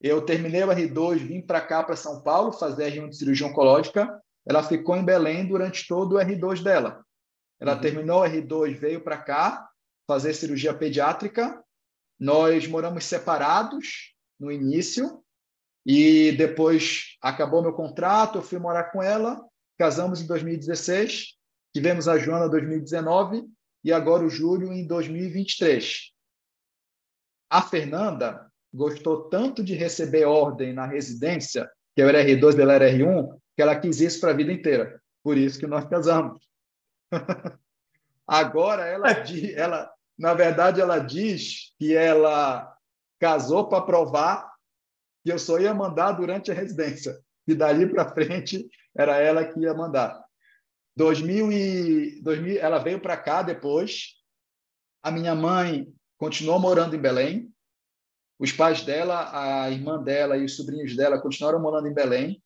[0.00, 4.22] Eu terminei o R2, vim para cá, para São Paulo, fazer R1 de cirurgia oncológica.
[4.46, 7.04] Ela ficou em Belém durante todo o R2 dela.
[7.60, 7.80] Ela uhum.
[7.80, 9.68] terminou o R2, veio para cá
[10.06, 11.62] fazer cirurgia pediátrica.
[12.18, 15.22] Nós moramos separados no início
[15.84, 19.44] e depois acabou meu contrato, eu fui morar com ela,
[19.78, 21.36] casamos em 2016,
[21.72, 23.44] tivemos a Joana em 2019
[23.84, 26.12] e agora o Júlio em 2023.
[27.48, 32.90] A Fernanda gostou tanto de receber ordem na residência, que eu era R2 ela era
[32.90, 35.00] R1, que ela quis isso para a vida inteira.
[35.22, 36.46] Por isso que nós casamos.
[38.26, 39.52] Agora ela, é.
[39.54, 42.76] ela, na verdade, ela diz que ela
[43.18, 44.52] casou para provar
[45.24, 47.18] que eu só ia mandar durante a residência.
[47.46, 50.24] E dali para frente era ela que ia mandar.
[50.96, 54.14] 2000 e 2000, ela veio para cá depois.
[55.02, 55.86] A minha mãe
[56.18, 57.52] continuou morando em Belém.
[58.38, 62.42] Os pais dela, a irmã dela e os sobrinhos dela continuaram morando em Belém.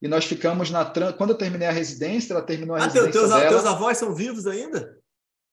[0.00, 0.84] E nós ficamos na.
[1.16, 3.12] Quando eu terminei a residência, ela terminou a ah, residência.
[3.12, 3.48] Teus, dela.
[3.48, 4.96] teus avós são vivos ainda?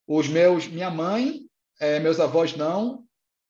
[0.08, 0.68] Os meus.
[0.68, 1.41] Minha mãe,
[1.80, 3.03] é, meus avós não,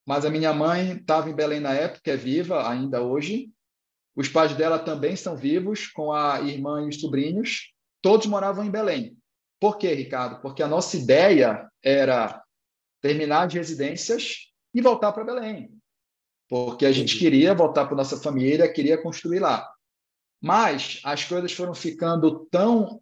[0.08, 3.52] mas a minha mãe estava em Belém na época, é viva ainda hoje.
[4.16, 7.74] Os pais dela também são vivos, com a irmã e os sobrinhos.
[8.02, 9.18] Todos moravam em Belém.
[9.60, 10.42] Por quê, Ricardo?
[10.42, 12.42] Porque a nossa ideia era
[13.02, 15.76] terminar as residências e voltar para Belém
[16.48, 19.68] porque a gente queria voltar para nossa família, queria construir lá.
[20.42, 23.02] Mas as coisas foram ficando tão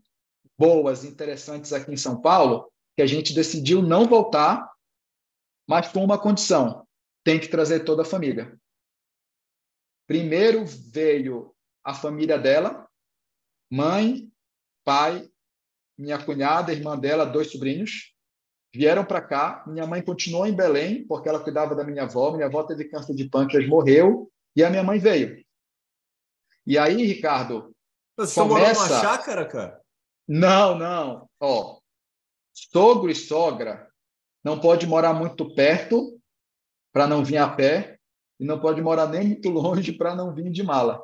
[0.58, 4.70] boas, interessantes aqui em São Paulo, que a gente decidiu não voltar,
[5.68, 6.88] mas com uma condição:
[7.24, 8.58] tem que trazer toda a família.
[10.08, 12.88] Primeiro veio a família dela,
[13.72, 14.32] mãe,
[14.84, 15.30] pai,
[15.98, 18.14] minha cunhada, irmã dela, dois sobrinhos
[18.74, 19.64] vieram para cá.
[19.68, 22.32] Minha mãe continuou em Belém, porque ela cuidava da minha avó.
[22.32, 25.44] Minha avó teve câncer de pâncreas, morreu, e a minha mãe veio.
[26.66, 27.76] E aí, Ricardo.
[28.18, 28.80] Você começa...
[28.80, 29.82] morou numa chácara, cara?
[30.28, 31.30] Não, não.
[31.40, 31.80] Ó,
[32.54, 33.88] sogro e sogra
[34.44, 36.20] não pode morar muito perto
[36.92, 38.00] para não vir a pé
[38.40, 41.04] e não pode morar nem muito longe para não vir de mala.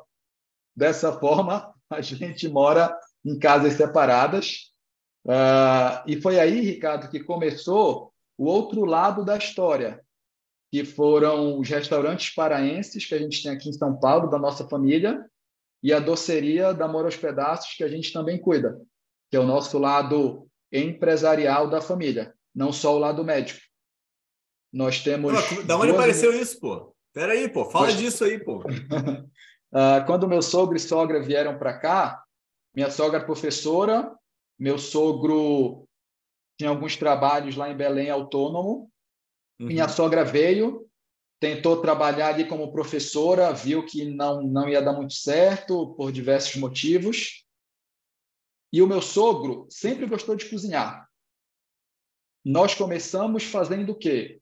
[0.76, 4.70] Dessa forma, a gente mora em casas separadas
[5.24, 10.00] Uh, e foi aí, Ricardo, que começou o outro lado da história,
[10.72, 14.66] que foram os restaurantes paraenses que a gente tem aqui em São Paulo, da nossa
[14.68, 15.24] família,
[15.82, 18.80] e a doceria da Mora aos Pedaços, que a gente também cuida,
[19.30, 23.60] que é o nosso lado empresarial da família, não só o lado médico.
[24.72, 25.32] Nós temos.
[25.48, 26.89] Pô, da onde apareceu isso, pô?
[27.12, 27.98] Pera aí, pô, fala pois...
[27.98, 28.58] disso aí, pô.
[28.58, 28.62] uh,
[30.06, 32.24] quando meu sogro e sogra vieram para cá,
[32.74, 34.14] minha sogra é professora,
[34.58, 35.88] meu sogro
[36.58, 38.92] tinha alguns trabalhos lá em Belém autônomo.
[39.58, 39.66] Uhum.
[39.68, 40.86] Minha sogra veio,
[41.40, 46.56] tentou trabalhar ali como professora, viu que não, não ia dar muito certo por diversos
[46.56, 47.46] motivos.
[48.70, 51.08] E o meu sogro sempre gostou de cozinhar.
[52.44, 54.40] Nós começamos fazendo o quê?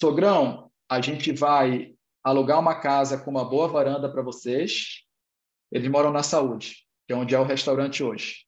[0.00, 5.04] Sogrão, a gente vai alugar uma casa com uma boa varanda para vocês.
[5.70, 8.46] Eles moram na Saúde, que é onde é o restaurante hoje.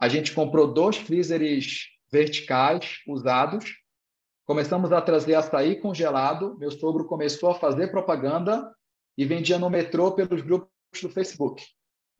[0.00, 3.72] A gente comprou dois freezers verticais usados.
[4.44, 6.58] Começamos a trazer açaí congelado.
[6.58, 8.74] Meu sogro começou a fazer propaganda
[9.16, 11.64] e vendia no metrô pelos grupos do Facebook.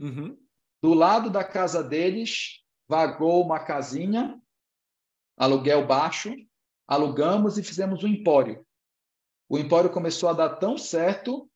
[0.00, 0.38] Uhum.
[0.82, 4.40] Do lado da casa deles, vagou uma casinha,
[5.36, 6.34] aluguel baixo,
[6.86, 8.64] alugamos e fizemos um empório.
[9.48, 11.48] O empório começou a dar tão certo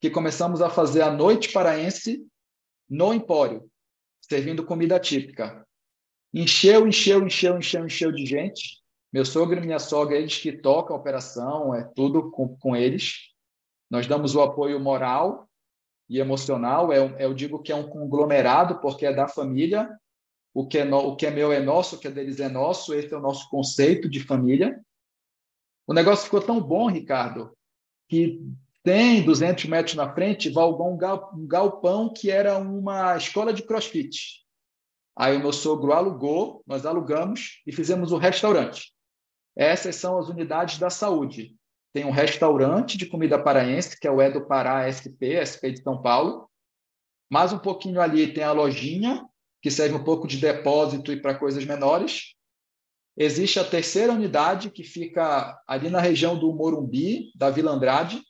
[0.00, 2.26] que começamos a fazer a noite paraense
[2.88, 3.70] no empório,
[4.20, 5.66] servindo comida típica.
[6.34, 8.82] Encheu, encheu, encheu, encheu, encheu de gente.
[9.12, 13.30] Meu sogro e minha sogra, eles que tocam a operação, é tudo com, com eles.
[13.90, 15.46] Nós damos o apoio moral
[16.08, 16.92] e emocional.
[16.92, 19.88] É, eu digo que é um conglomerado, porque é da família.
[20.54, 22.48] O que é, no, o que é meu é nosso, o que é deles é
[22.48, 22.94] nosso.
[22.94, 24.80] Esse é o nosso conceito de família.
[25.86, 27.56] O negócio ficou tão bom, Ricardo,
[28.08, 28.40] que
[28.82, 34.42] tem 200 metros na frente, valgou um galpão que era uma escola de crossfit.
[35.16, 38.92] Aí o meu sogro alugou, nós alugamos e fizemos um restaurante.
[39.54, 41.54] Essas são as unidades da saúde.
[41.92, 46.00] Tem um restaurante de comida paraense, que é o Edo Pará SP, SP de São
[46.00, 46.48] Paulo.
[47.30, 49.26] Mais um pouquinho ali tem a lojinha,
[49.60, 52.34] que serve um pouco de depósito e para coisas menores.
[53.16, 58.22] Existe a terceira unidade, que fica ali na região do Morumbi, da Vila Andrade,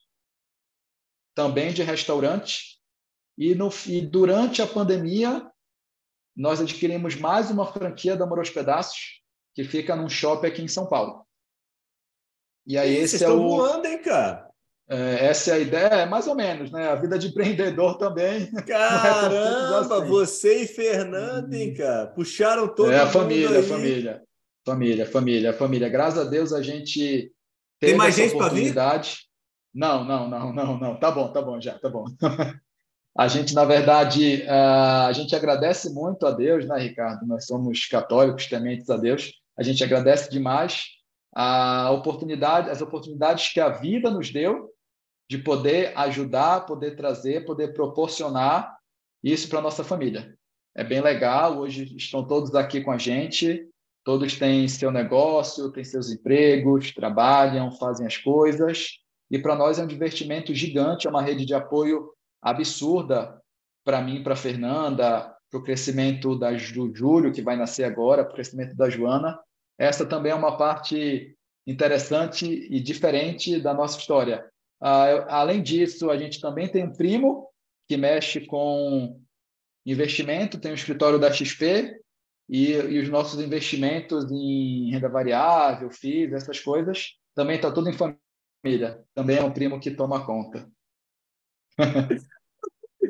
[1.35, 2.81] também de restaurante.
[3.39, 5.49] E, no, e durante a pandemia,
[6.37, 9.23] nós adquirimos mais uma franquia da Moros Pedaços,
[9.55, 11.25] que fica num shopping aqui em São Paulo.
[12.67, 13.49] E aí, esse é estão o...
[13.49, 14.51] voando, hein, cara?
[14.89, 16.89] É, essa é a ideia, é mais ou menos, né?
[16.89, 18.51] A vida de empreendedor também.
[18.67, 20.09] Caramba, assim.
[20.09, 22.09] você e Fernando, hein, cara?
[22.09, 24.23] Puxaram todo é, a família, a família.
[24.65, 25.89] Família, família, família.
[25.89, 27.33] Graças a Deus a gente
[27.81, 28.73] tem mais gente para vir?
[29.75, 31.01] Não, não, não, não, não.
[31.01, 32.05] Tá bom, tá bom já, tá bom.
[33.19, 37.27] a gente, na verdade, a gente agradece muito a Deus, né, Ricardo?
[37.27, 39.33] Nós somos católicos, tementes a Deus.
[39.59, 40.85] A gente agradece demais
[41.35, 44.71] a oportunidade, as oportunidades que a vida nos deu
[45.29, 48.77] de poder ajudar, poder trazer, poder proporcionar
[49.25, 50.37] isso para nossa família.
[50.75, 51.59] É bem legal.
[51.59, 53.67] Hoje estão todos aqui com a gente.
[54.05, 58.99] Todos têm seu negócio, têm seus empregos, trabalham, fazem as coisas.
[59.31, 63.41] E para nós é um divertimento gigante, é uma rede de apoio absurda
[63.85, 68.33] para mim, para Fernanda, para o crescimento da, do Júlio, que vai nascer agora, para
[68.33, 69.39] o crescimento da Joana.
[69.79, 71.37] Essa também é uma parte
[71.67, 74.45] interessante e diferente da nossa história.
[74.83, 77.49] Uh, além disso, a gente também tem um primo
[77.89, 79.21] que mexe com
[79.87, 82.01] investimento, tem um escritório da XP,
[82.53, 87.95] e, e os nossos investimentos em renda variável, FIIs, essas coisas, também está tudo em
[87.95, 89.03] família.
[89.15, 90.69] Também é um primo que toma conta.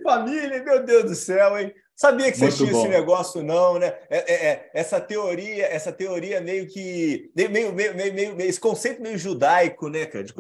[0.05, 1.75] família, meu Deus do céu, hein?
[1.97, 3.89] Sabia que vocês tinham esse negócio, não, né?
[4.09, 7.31] É, é, é, essa teoria, essa teoria meio que.
[7.35, 10.25] Meio, meio, meio, meio, esse conceito meio judaico, né, cara?
[10.25, 10.33] De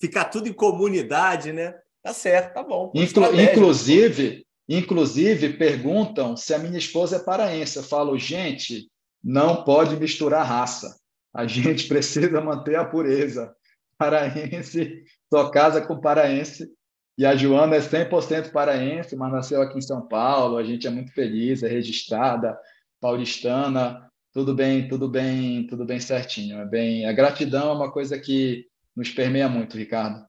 [0.00, 1.74] ficar tudo em comunidade, né?
[2.02, 2.90] Tá certo, tá bom.
[2.94, 4.44] Inclu inclusive,
[4.74, 7.76] Inclusive, perguntam se a minha esposa é paraense.
[7.76, 8.90] Eu falo, gente,
[9.22, 10.96] não pode misturar raça.
[11.34, 13.54] A gente precisa manter a pureza.
[13.98, 16.72] Paraense, só casa com paraense.
[17.18, 20.56] E a Joana é 100% paraense, mas nasceu aqui em São Paulo.
[20.56, 22.58] A gente é muito feliz, é registrada,
[22.98, 24.10] paulistana.
[24.32, 26.58] Tudo bem, tudo bem, tudo bem certinho.
[26.58, 28.64] É bem, a gratidão é uma coisa que
[28.96, 30.24] nos permeia muito, Ricardo.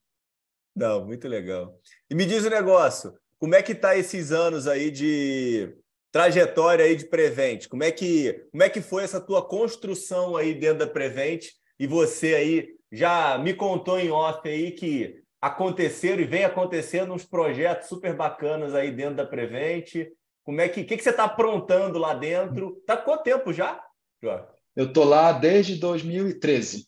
[0.75, 1.79] Não, muito legal.
[2.09, 3.13] E me diz o um negócio,
[3.43, 5.75] como é que tá esses anos aí de
[6.13, 7.67] trajetória aí de Prevent?
[7.67, 11.47] Como é que como é que foi essa tua construção aí dentro da Prevent?
[11.77, 17.25] E você aí já me contou em off aí que aconteceram e vem acontecendo uns
[17.25, 20.07] projetos super bacanas aí dentro da Prevent.
[20.45, 22.81] Como é que que, que você está aprontando lá dentro?
[22.87, 23.85] Tá quanto tempo já?
[24.73, 26.87] Eu tô lá desde 2013.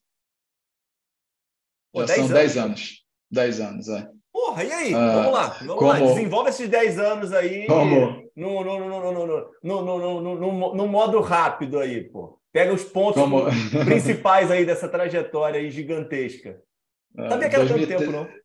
[1.91, 2.65] Pô, já 10 são 10 anos.
[2.65, 3.05] anos.
[3.29, 4.09] 10 anos, é.
[4.35, 4.93] Porra, e aí?
[4.93, 5.87] Ah, vamos lá, vamos como...
[5.87, 5.97] lá.
[5.97, 8.29] Desenvolve esses 10 anos aí como...
[8.35, 9.13] no, no, no, no,
[9.63, 12.37] no, no, no, no, modo rápido aí, pô.
[12.51, 13.45] Pega os pontos como...
[13.85, 16.61] principais aí dessa trajetória aí gigantesca.
[17.17, 17.87] Ah, Sabia que era 2013...
[17.87, 18.41] tanto tempo, não?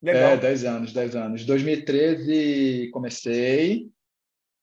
[0.00, 0.30] Legal.
[0.30, 1.44] É, 10 anos, 10 anos.
[1.44, 3.88] 2013 comecei,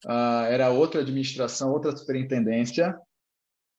[0.05, 2.97] uh, era outra administração, outra superintendência.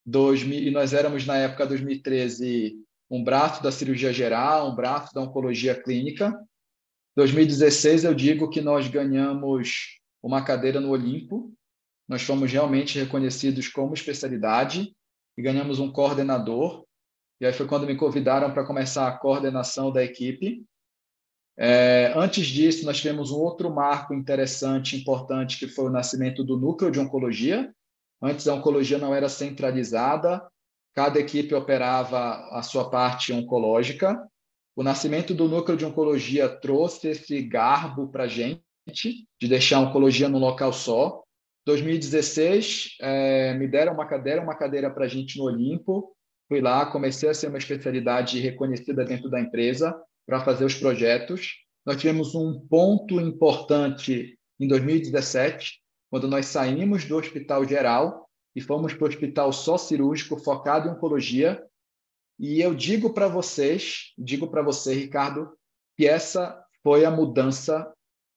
[0.04, 2.76] 2000, e nós éramos, na época 2013,
[3.10, 6.38] um braço da cirurgia geral, um braço da oncologia clínica.
[7.16, 11.52] 2016, eu digo que nós ganhamos uma cadeira no Olimpo,
[12.08, 14.94] nós fomos realmente reconhecidos como especialidade
[15.36, 16.84] e ganhamos um coordenador.
[17.40, 20.64] E aí foi quando me convidaram para começar a coordenação da equipe.
[21.56, 26.58] É, antes disso, nós tivemos um outro marco interessante, importante, que foi o nascimento do
[26.58, 27.72] núcleo de oncologia.
[28.20, 30.42] Antes a oncologia não era centralizada,
[30.94, 34.26] cada equipe operava a sua parte oncológica.
[34.76, 38.60] O nascimento do núcleo de oncologia trouxe esse garbo para a gente,
[39.40, 41.22] de deixar a oncologia num local só.
[41.64, 46.12] 2016, é, me deram uma cadeira, uma cadeira para a gente no Olimpo.
[46.48, 49.94] Fui lá, comecei a ser uma especialidade reconhecida dentro da empresa
[50.26, 51.52] para fazer os projetos.
[51.86, 58.92] Nós tivemos um ponto importante em 2017, quando nós saímos do Hospital Geral e fomos
[58.92, 61.62] para o Hospital só cirúrgico focado em oncologia.
[62.38, 65.56] E eu digo para vocês, digo para você, Ricardo,
[65.96, 67.92] que essa foi a mudança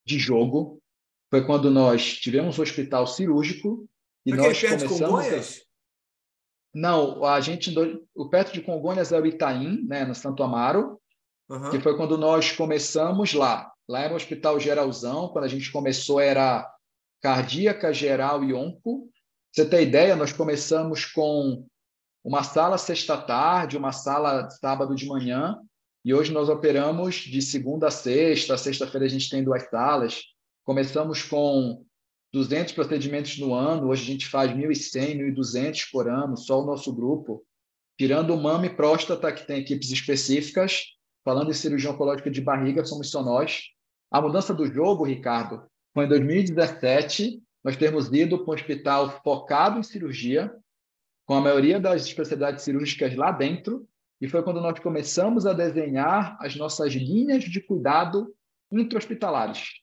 [0.05, 0.81] de jogo.
[1.29, 3.87] Foi quando nós tivemos o um hospital cirúrgico
[4.25, 4.99] e Porque nós começamos.
[4.99, 5.67] Congonhas?
[6.73, 7.73] Não, a gente
[8.15, 10.99] o perto de Congonhas é o Itaim, né, no Santo Amaro
[11.49, 11.69] uhum.
[11.69, 13.71] que foi quando nós começamos lá.
[13.87, 16.69] Lá era um hospital geralzão, quando a gente começou era
[17.21, 19.09] cardíaca, geral e onco.
[19.51, 21.65] Você tem ideia, nós começamos com
[22.27, 25.57] uma sala sexta-tarde, uma sala sábado de manhã,
[26.03, 30.23] e hoje nós operamos de segunda a sexta, sexta-feira a gente tem duas salas.
[30.65, 31.85] Começamos com
[32.33, 36.93] 200 procedimentos no ano, hoje a gente faz 1.100, 1.200 por ano, só o nosso
[36.93, 37.45] grupo.
[37.97, 40.83] Tirando mama e próstata, que tem equipes específicas,
[41.23, 43.61] falando em cirurgia oncológica de barriga, somos só nós.
[44.11, 45.63] A mudança do jogo, Ricardo,
[45.93, 50.53] foi em 2017, nós temos ido para um hospital focado em cirurgia,
[51.27, 53.85] com a maioria das especialidades cirúrgicas lá dentro,
[54.19, 58.33] e foi quando nós começamos a desenhar as nossas linhas de cuidado
[58.71, 59.73] intra-hospitalares,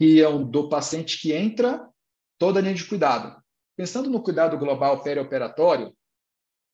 [0.00, 1.86] que é do paciente que entra,
[2.38, 3.40] toda a linha de cuidado.
[3.76, 5.94] Pensando no cuidado global perioperatório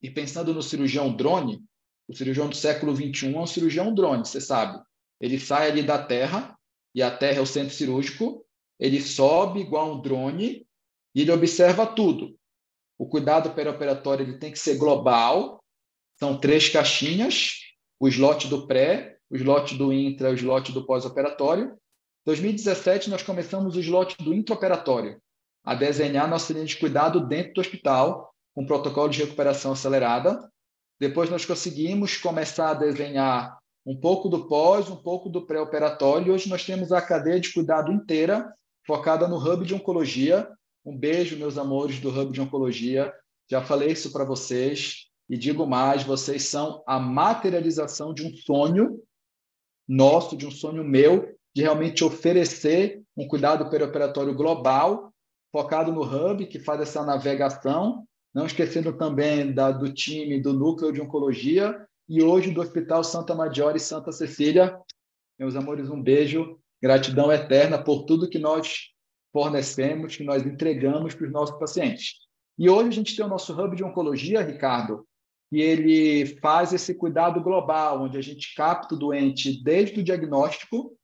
[0.01, 1.61] e pensando no cirurgião drone,
[2.07, 4.81] o cirurgião do século XXI é um cirurgião drone, você sabe.
[5.19, 6.57] Ele sai ali da Terra,
[6.95, 8.45] e a Terra é o centro cirúrgico,
[8.79, 10.65] ele sobe igual um drone
[11.13, 12.37] e ele observa tudo.
[13.01, 15.59] O cuidado perioperatório ele tem que ser global,
[16.19, 17.53] são três caixinhas,
[17.99, 21.69] o slot do pré, o slot do intra, o slot do pós-operatório.
[21.71, 25.19] Em 2017, nós começamos o slot do intraoperatório,
[25.65, 30.47] a desenhar nossa linha de cuidado dentro do hospital, com protocolo de recuperação acelerada,
[30.99, 36.31] depois nós conseguimos começar a desenhar um pouco do pós, um pouco do pré-operatório.
[36.31, 38.53] Hoje nós temos a cadeia de cuidado inteira
[38.85, 40.47] focada no Hub de Oncologia.
[40.83, 43.13] Um beijo, meus amores do Hub de Oncologia.
[43.49, 49.01] Já falei isso para vocês e digo mais: vocês são a materialização de um sonho
[49.87, 55.13] nosso, de um sonho meu, de realmente oferecer um cuidado perioperatório global,
[55.51, 60.91] focado no Hub, que faz essa navegação não esquecendo também da, do time do Núcleo
[60.91, 64.77] de Oncologia e hoje do Hospital Santa Maggiore e Santa Cecília.
[65.37, 68.90] Meus amores, um beijo, gratidão eterna por tudo que nós
[69.31, 72.15] fornecemos, que nós entregamos para os nossos pacientes.
[72.57, 75.05] E hoje a gente tem o nosso hub de oncologia, Ricardo,
[75.51, 80.95] e ele faz esse cuidado global, onde a gente capta o doente desde o diagnóstico,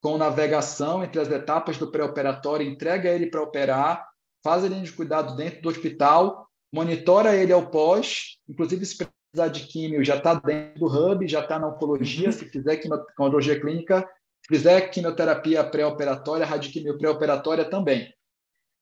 [0.00, 4.06] com navegação entre as etapas do pré-operatório, entrega ele para operar,
[4.42, 9.48] faz a linha de cuidado dentro do hospital monitora ele ao pós, inclusive se precisar
[9.48, 12.32] de químio, já está dentro do hub, já está na oncologia, uhum.
[12.32, 14.08] se fizer quimiologia clínica,
[14.42, 18.12] se fizer quimioterapia pré-operatória, radioquimio pré-operatória também.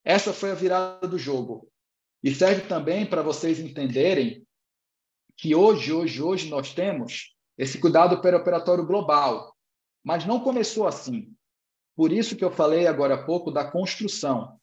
[0.05, 1.71] Essa foi a virada do jogo.
[2.23, 4.47] E serve também para vocês entenderem
[5.37, 9.55] que hoje, hoje, hoje nós temos esse cuidado pré-operatório global,
[10.03, 11.35] mas não começou assim.
[11.95, 14.59] Por isso que eu falei agora há pouco da construção.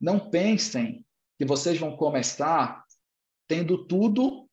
[0.00, 1.04] Não pensem
[1.38, 2.84] que vocês vão começar
[3.48, 4.48] tendo tudo,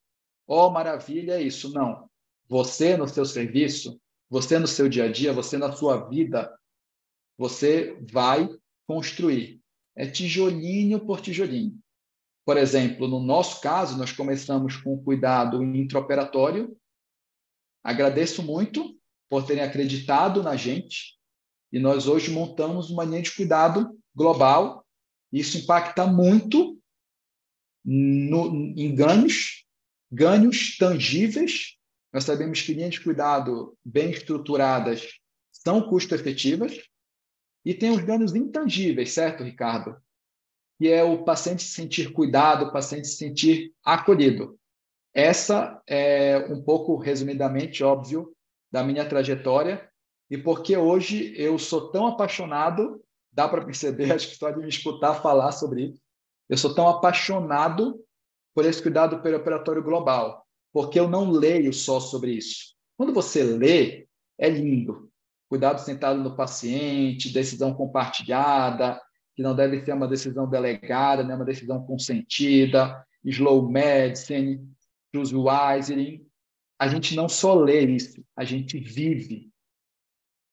[0.46, 1.72] ó oh, maravilha, é isso.
[1.72, 2.08] Não.
[2.48, 4.00] Você no seu serviço,
[4.34, 6.52] você no seu dia a dia, você na sua vida,
[7.38, 8.48] você vai
[8.84, 9.60] construir.
[9.96, 11.78] É tijolinho por tijolinho.
[12.44, 16.76] Por exemplo, no nosso caso, nós começamos com cuidado intraoperatório.
[17.84, 18.98] Agradeço muito
[19.30, 21.16] por terem acreditado na gente
[21.72, 24.84] e nós hoje montamos uma linha de cuidado global
[25.32, 26.80] isso impacta muito
[27.84, 29.64] no, em ganhos,
[30.10, 31.76] ganhos tangíveis.
[32.14, 35.18] Nós sabemos que linhas de cuidado bem estruturadas
[35.50, 36.80] são custo-efetivas.
[37.64, 39.96] E tem os ganhos intangíveis, certo, Ricardo?
[40.78, 44.56] Que é o paciente se sentir cuidado, o paciente se sentir acolhido.
[45.12, 48.32] Essa é um pouco, resumidamente, óbvio,
[48.70, 49.90] da minha trajetória
[50.30, 53.04] e porque hoje eu sou tão apaixonado
[53.34, 56.00] dá para perceber, acho que só me escutar falar sobre isso.
[56.48, 58.00] Eu sou tão apaixonado
[58.54, 60.43] por esse cuidado perioperatório global.
[60.74, 62.74] Porque eu não leio só sobre isso.
[62.96, 65.08] Quando você lê, é lindo.
[65.48, 69.00] Cuidado sentado no paciente, decisão compartilhada,
[69.36, 74.68] que não deve ser uma decisão delegada, né, uma decisão consentida, slow medicine,
[75.14, 75.36] choose.
[76.76, 79.52] A gente não só lê isso, a gente vive.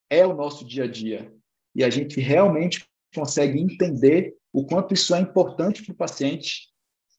[0.08, 1.34] É o nosso dia a dia.
[1.74, 6.70] E a gente realmente consegue entender o quanto isso é importante para o paciente.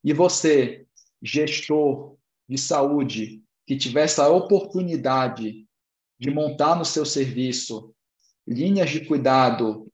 [0.04, 0.86] E você,
[1.20, 2.16] gestor
[2.48, 5.66] de saúde, que tiver essa oportunidade
[6.18, 7.94] de montar no seu serviço
[8.46, 9.90] linhas de cuidado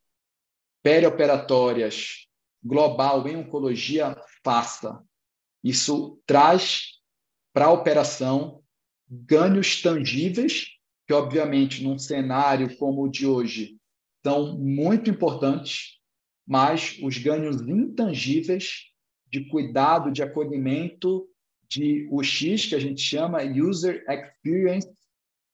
[0.82, 2.26] perioperatórias
[2.62, 5.03] global em oncologia, faça.
[5.62, 6.99] Isso traz
[7.53, 8.62] para a operação
[9.09, 10.66] ganhos tangíveis,
[11.07, 13.78] que obviamente num cenário como o de hoje
[14.24, 15.99] são muito importantes,
[16.46, 18.86] mas os ganhos intangíveis
[19.30, 21.28] de cuidado, de acolhimento,
[21.69, 24.89] de UX, que a gente chama User Experience,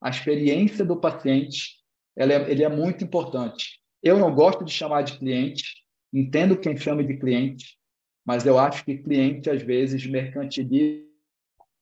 [0.01, 1.77] a experiência do paciente,
[2.17, 3.81] é, ele é muito importante.
[4.03, 5.65] Eu não gosto de chamar de cliente,
[6.13, 7.77] entendo quem chama de cliente,
[8.25, 11.05] mas eu acho que cliente, às vezes, mercantiliza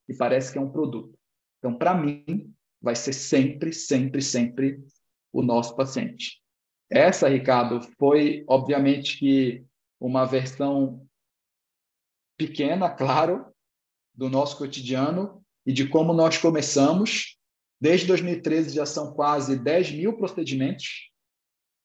[0.09, 1.19] e parece que é um produto.
[1.59, 4.83] Então, para mim, vai ser sempre, sempre, sempre
[5.33, 6.41] o nosso paciente.
[6.91, 9.65] Essa, Ricardo, foi obviamente que
[10.01, 11.07] uma versão
[12.37, 13.52] pequena, claro,
[14.15, 17.37] do nosso cotidiano e de como nós começamos.
[17.81, 21.11] Desde 2013 já são quase 10 mil procedimentos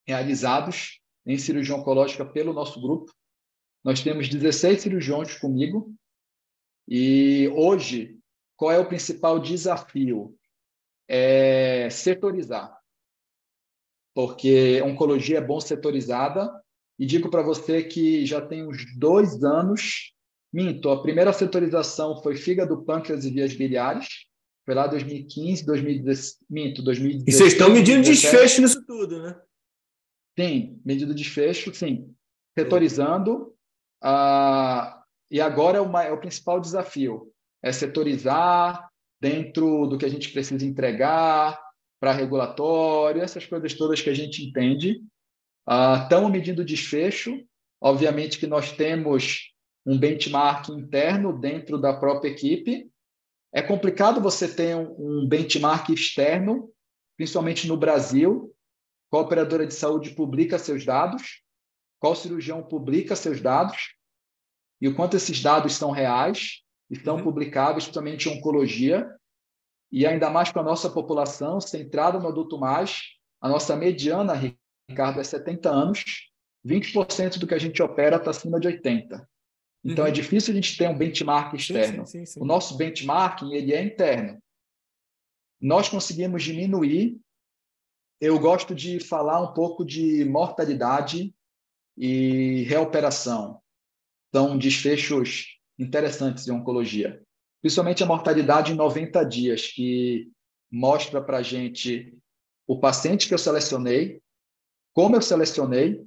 [0.05, 3.11] realizados em cirurgia oncológica pelo nosso grupo.
[3.83, 5.93] Nós temos 16 cirurgiões comigo
[6.87, 8.17] e hoje
[8.55, 10.35] qual é o principal desafio?
[11.07, 12.77] É setorizar
[14.17, 16.51] porque oncologia é bom setorizada.
[16.97, 20.11] E digo para você que já tem uns dois anos,
[20.53, 24.07] minto, a primeira setorização foi fígado, pâncreas e vias biliares.
[24.65, 27.27] Foi lá 2015, 2016, minto, 2016.
[27.27, 28.31] E vocês estão medindo 2017.
[28.31, 29.39] desfecho nisso tudo, né?
[30.37, 32.13] Sim, medindo desfecho, sim.
[32.57, 33.53] Setorizando.
[34.01, 37.31] Ah, e agora é, uma, é o principal desafio.
[37.63, 38.89] É setorizar
[39.21, 41.59] dentro do que a gente precisa entregar,
[41.99, 45.01] para regulatório, essas coisas todas que a gente entende.
[46.03, 47.43] Estamos uh, medindo desfecho.
[47.81, 49.53] Obviamente que nós temos
[49.87, 52.91] um benchmark interno dentro da própria equipe.
[53.53, 56.69] É complicado você ter um, benchmark externo,
[57.15, 58.53] principalmente no Brasil.
[59.09, 61.41] Qual operadora de saúde publica seus dados?
[61.99, 63.95] Qual cirurgião publica seus dados?
[64.81, 67.23] E o quanto esses dados são reais e estão uhum.
[67.23, 69.09] publicáveis, principalmente em oncologia
[69.89, 73.03] e ainda mais para a nossa população centrada no adulto mais,
[73.39, 74.33] a nossa mediana,
[74.89, 76.03] Ricardo, é 70 anos,
[76.65, 79.25] 20% do que a gente opera está acima de 80.
[79.83, 80.13] Então é uhum.
[80.13, 82.05] é difícil a gente ter um benchmark externo.
[82.05, 84.41] Sim, sim, sim, o nosso benchmarking ele é interno.
[85.61, 87.19] Nós conseguimos diminuir.
[88.19, 91.33] Eu gosto de falar um pouco de mortalidade
[91.95, 93.61] e reoperação.
[94.33, 97.23] São desfechos interessantes em oncologia
[97.61, 100.31] principalmente a mortalidade em 90 dias, que
[100.71, 102.17] mostra para a gente
[102.65, 104.21] o paciente que eu selecionei,
[104.93, 106.01] como eu selecionei,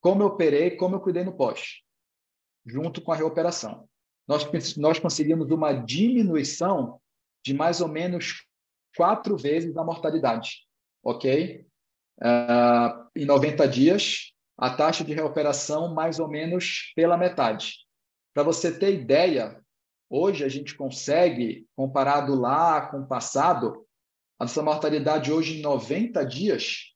[0.00, 1.82] como eu operei, como eu cuidei no pós,
[2.66, 3.88] junto com a reoperação.
[4.26, 7.00] Nós, nós conseguimos uma diminuição
[7.44, 8.44] de mais ou menos
[8.96, 10.66] quatro vezes a mortalidade,
[11.02, 11.66] ok?
[12.20, 17.76] Uh, em 90 dias, a taxa de recuperação mais ou menos pela metade.
[18.34, 19.60] Para você ter ideia,
[20.12, 23.86] Hoje a gente consegue, comparado lá com o passado,
[24.40, 26.92] a nossa mortalidade hoje em 90 dias,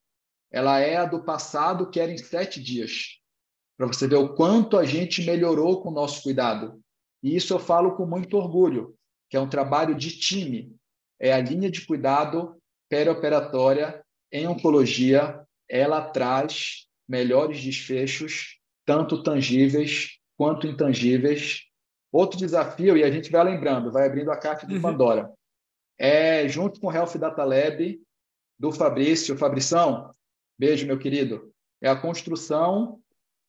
[0.50, 3.20] ela é a do passado que era em 7 dias.
[3.76, 6.80] Para você ver o quanto a gente melhorou com o nosso cuidado.
[7.22, 8.94] E isso eu falo com muito orgulho,
[9.28, 10.74] que é um trabalho de time.
[11.20, 12.56] É a linha de cuidado
[12.88, 21.64] perioperatória em oncologia, ela traz melhores desfechos, tanto tangíveis quanto intangíveis,
[22.14, 24.80] Outro desafio, e a gente vai lembrando, vai abrindo a caixa de uhum.
[24.80, 25.32] Pandora,
[25.98, 28.00] é junto com o Health Data Lab
[28.56, 29.36] do Fabrício.
[29.36, 30.12] Fabrição,
[30.56, 31.52] beijo, meu querido.
[31.82, 33.00] É a construção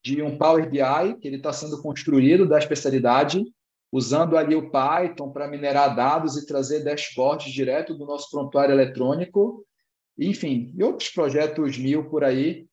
[0.05, 3.43] de um Power BI, que ele está sendo construído da especialidade,
[3.91, 9.65] usando ali o Python para minerar dados e trazer dashboards direto do nosso prontuário eletrônico,
[10.15, 12.67] enfim, e outros projetos mil por aí,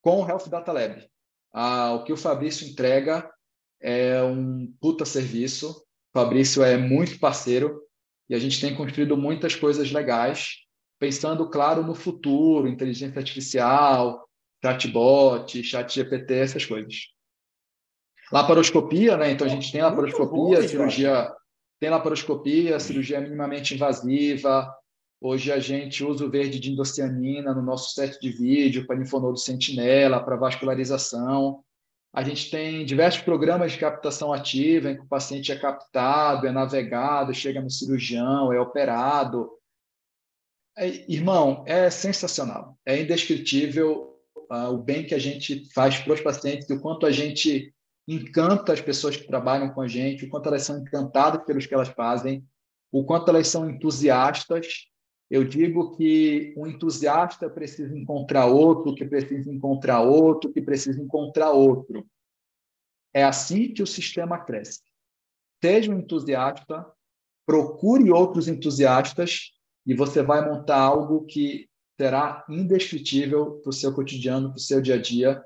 [0.00, 1.06] com o Health Data Lab.
[1.52, 3.30] Ah, o que o Fabrício entrega
[3.78, 5.84] é um puta serviço.
[6.14, 7.78] O Fabrício é muito parceiro
[8.26, 10.62] e a gente tem construído muitas coisas legais,
[10.98, 14.26] pensando, claro, no futuro, inteligência artificial,
[14.62, 17.08] chatbot, chat GPT, essas coisas.
[18.30, 19.30] Laparoscopia, né?
[19.30, 21.32] Então a gente tem laparoscopia, cirurgia
[21.80, 24.72] tem laparoscopia, cirurgia minimamente invasiva.
[25.20, 29.36] Hoje a gente usa o verde de indocianina no nosso set de vídeo para linfonodo
[29.36, 31.62] sentinela, para vascularização.
[32.14, 36.52] A gente tem diversos programas de captação ativa, em que o paciente é captado, é
[36.52, 39.50] navegado, chega no cirurgião, é operado.
[40.76, 42.78] É, irmão, é sensacional.
[42.86, 44.11] É indescritível
[44.70, 47.74] o bem que a gente faz para os pacientes o quanto a gente
[48.06, 51.74] encanta as pessoas que trabalham com a gente, o quanto elas são encantadas pelos que
[51.74, 52.44] elas fazem,
[52.90, 54.88] o quanto elas são entusiastas.
[55.30, 61.52] Eu digo que um entusiasta precisa encontrar outro, que precisa encontrar outro, que precisa encontrar
[61.52, 62.06] outro.
[63.14, 64.82] É assim que o sistema cresce.
[65.62, 66.84] Seja um entusiasta,
[67.46, 69.52] procure outros entusiastas
[69.86, 71.68] e você vai montar algo que
[72.02, 75.40] será indescritível para o seu cotidiano, para o seu dia a dia.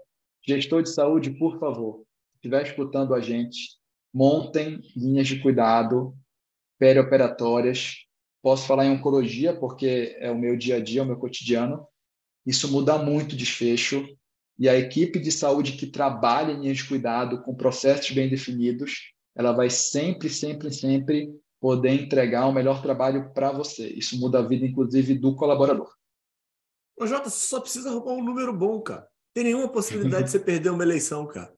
[0.48, 2.02] Gestor de saúde, por favor,
[2.36, 3.76] estiver escutando a gente,
[4.10, 6.16] montem linhas de cuidado
[6.78, 7.96] perioperatórias.
[8.42, 11.86] Posso falar em oncologia, porque é o meu dia a dia, é o meu cotidiano.
[12.46, 14.08] Isso muda muito o desfecho.
[14.58, 19.12] E a equipe de saúde que trabalha em linhas de cuidado com processos bem definidos,
[19.34, 21.28] ela vai sempre, sempre, sempre
[21.60, 23.88] poder entregar o melhor trabalho para você.
[23.88, 25.94] Isso muda a vida, inclusive, do colaborador.
[26.98, 29.06] Ô, Jota, você só precisa arrumar um número bom, cara.
[29.34, 31.52] Tem nenhuma possibilidade de você perder uma eleição, cara.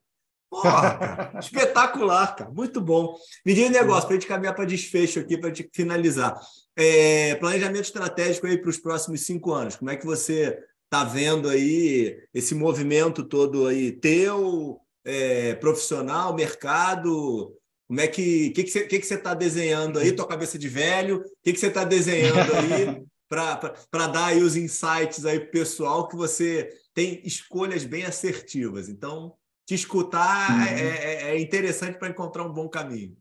[0.49, 1.31] Porra, cara.
[1.39, 2.51] Espetacular, cara.
[2.51, 3.15] Muito bom.
[3.45, 6.37] Me diga um negócio para a gente caminhar para desfecho aqui, para a gente finalizar.
[6.75, 9.75] É, planejamento estratégico aí para os próximos cinco anos.
[9.75, 17.55] Como é que você está vendo aí esse movimento todo aí teu, é, profissional, mercado?
[17.87, 20.11] Como é que que que você está desenhando aí?
[20.11, 21.17] Tua cabeça de velho?
[21.17, 26.07] O que que você está desenhando aí para dar aí os insights aí pro pessoal
[26.07, 28.89] que você tem escolhas bem assertivas?
[28.89, 29.35] Então
[29.67, 30.63] te escutar uhum.
[30.63, 33.15] é, é, é interessante para encontrar um bom caminho.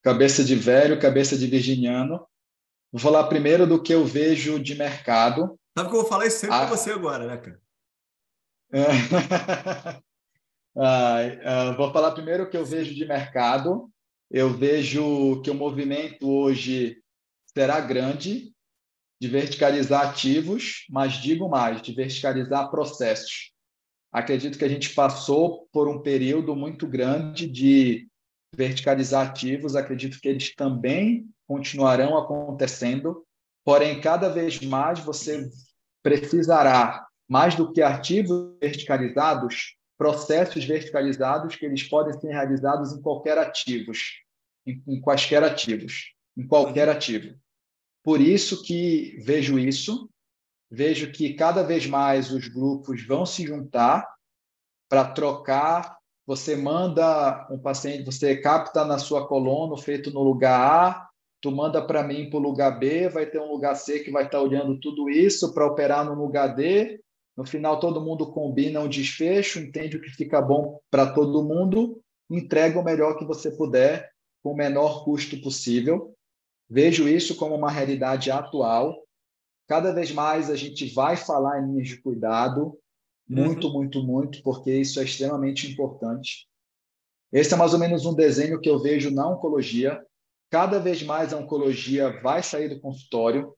[0.00, 2.24] Cabeça de velho, cabeça de virginiano.
[2.92, 5.58] Vou falar primeiro do que eu vejo de mercado.
[5.76, 6.60] Sabe que eu vou falar isso sempre ah.
[6.60, 7.60] com você agora, né, cara?
[10.76, 13.90] ah, vou falar primeiro o que eu vejo de mercado.
[14.30, 17.02] Eu vejo que o movimento hoje
[17.52, 18.54] será grande
[19.20, 23.52] de verticalizar ativos, mas digo mais, de verticalizar processos.
[24.12, 28.08] Acredito que a gente passou por um período muito grande de
[28.54, 33.24] verticalizar ativos, acredito que eles também continuarão acontecendo,
[33.64, 35.50] porém, cada vez mais você
[36.02, 43.36] precisará, mais do que ativos verticalizados, processos verticalizados que eles podem ser realizados em qualquer
[43.36, 44.22] ativos,
[44.66, 47.34] em, em quaisquer ativos, em qualquer ativo.
[48.08, 50.08] Por isso que vejo isso,
[50.70, 54.08] vejo que cada vez mais os grupos vão se juntar
[54.88, 55.98] para trocar.
[56.26, 61.08] Você manda um paciente, você capta na sua coluna feito no lugar A,
[61.38, 64.24] tu manda para mim para o lugar B, vai ter um lugar C que vai
[64.24, 66.98] estar tá olhando tudo isso para operar no lugar D.
[67.36, 72.00] No final, todo mundo combina um desfecho, entende o que fica bom para todo mundo,
[72.30, 74.10] entrega o melhor que você puder,
[74.42, 76.14] com o menor custo possível.
[76.68, 78.96] Vejo isso como uma realidade atual
[79.68, 82.76] Cada vez mais a gente vai falar em linhas de cuidado,
[83.28, 83.74] muito, uhum.
[83.74, 86.48] muito, muito, porque isso é extremamente importante.
[87.30, 90.02] Esse é mais ou menos um desenho que eu vejo na oncologia.
[90.50, 93.54] Cada vez mais a oncologia vai sair do consultório.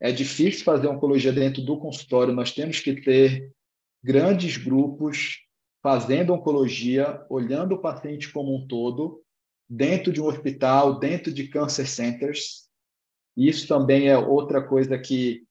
[0.00, 2.34] É difícil fazer oncologia dentro do consultório.
[2.34, 3.52] Nós temos que ter
[4.02, 5.44] grandes grupos
[5.80, 9.22] fazendo oncologia, olhando o paciente como um todo,
[9.68, 12.68] dentro de um hospital, dentro de cancer centers.
[13.36, 15.46] Isso também é outra coisa que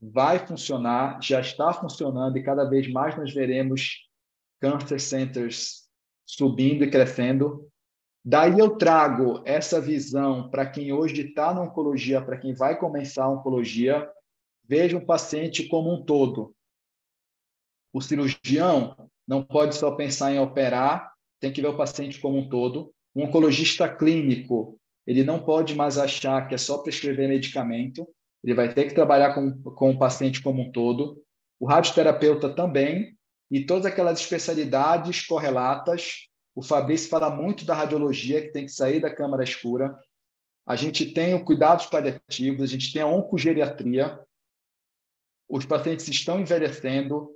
[0.00, 4.06] vai funcionar, já está funcionando e cada vez mais nós veremos
[4.60, 5.88] cancer centers
[6.26, 7.68] subindo e crescendo.
[8.24, 13.24] Daí eu trago essa visão para quem hoje está na oncologia, para quem vai começar
[13.24, 14.08] a oncologia,
[14.66, 16.54] veja um paciente como um todo.
[17.92, 18.96] O cirurgião
[19.28, 22.93] não pode só pensar em operar, tem que ver o paciente como um todo.
[23.14, 28.08] O oncologista clínico ele não pode mais achar que é só prescrever medicamento,
[28.42, 31.22] ele vai ter que trabalhar com, com o paciente como um todo.
[31.60, 33.16] O radioterapeuta também,
[33.50, 36.28] e todas aquelas especialidades correlatas.
[36.54, 39.98] O Fabrício fala muito da radiologia, que tem que sair da câmara escura.
[40.66, 44.18] A gente tem o cuidados paliativos, a gente tem a oncogeriatria.
[45.48, 47.30] Os pacientes estão envelhecendo,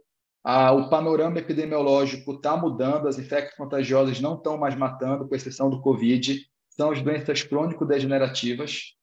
[0.50, 5.68] ah, o panorama epidemiológico está mudando, as infecções contagiosas não estão mais matando, com exceção
[5.68, 8.94] do Covid são as doenças crônico-degenerativas.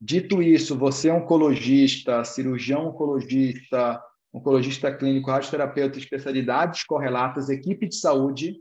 [0.00, 4.02] Dito isso, você é oncologista, cirurgião oncologista,
[4.32, 8.56] oncologista clínico, radioterapeuta, especialidades correlatas, equipe de saúde,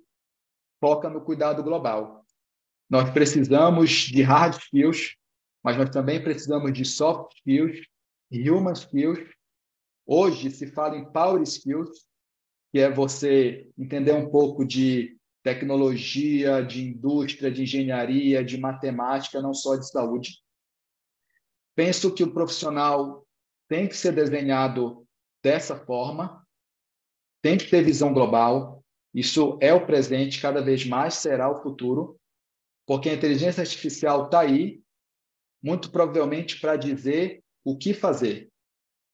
[0.79, 2.23] foca no cuidado global.
[2.87, 5.15] Nós precisamos de hard skills,
[5.63, 7.87] mas nós também precisamos de soft skills,
[8.31, 9.17] human skills.
[10.05, 12.07] Hoje se fala em power skills,
[12.71, 19.53] que é você entender um pouco de tecnologia, de indústria, de engenharia, de matemática, não
[19.53, 20.41] só de saúde.
[21.75, 23.25] Penso que o profissional
[23.67, 25.05] tem que ser desenhado
[25.43, 26.45] dessa forma,
[27.41, 28.83] tem que ter visão global.
[29.13, 32.19] Isso é o presente, cada vez mais será o futuro,
[32.85, 34.81] porque a inteligência artificial está aí,
[35.61, 38.52] muito provavelmente para dizer o que fazer.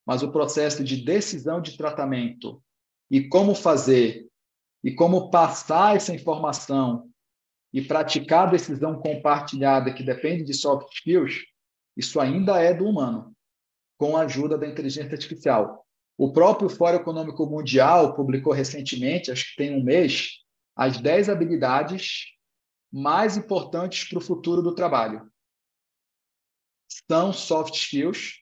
[0.10, 2.64] Mas o processo de decisão de tratamento
[3.12, 4.28] e como fazer
[4.84, 7.08] e como passar essa informação
[7.72, 11.44] e praticar a decisão compartilhada que depende de soft skills,
[11.96, 13.36] isso ainda é do humano,
[14.00, 15.86] com a ajuda da inteligência artificial.
[16.18, 20.40] O próprio Fórum Econômico Mundial publicou recentemente, acho que tem um mês,
[20.76, 22.24] as 10 habilidades
[22.92, 25.32] mais importantes para o futuro do trabalho.
[27.08, 28.40] São soft skills.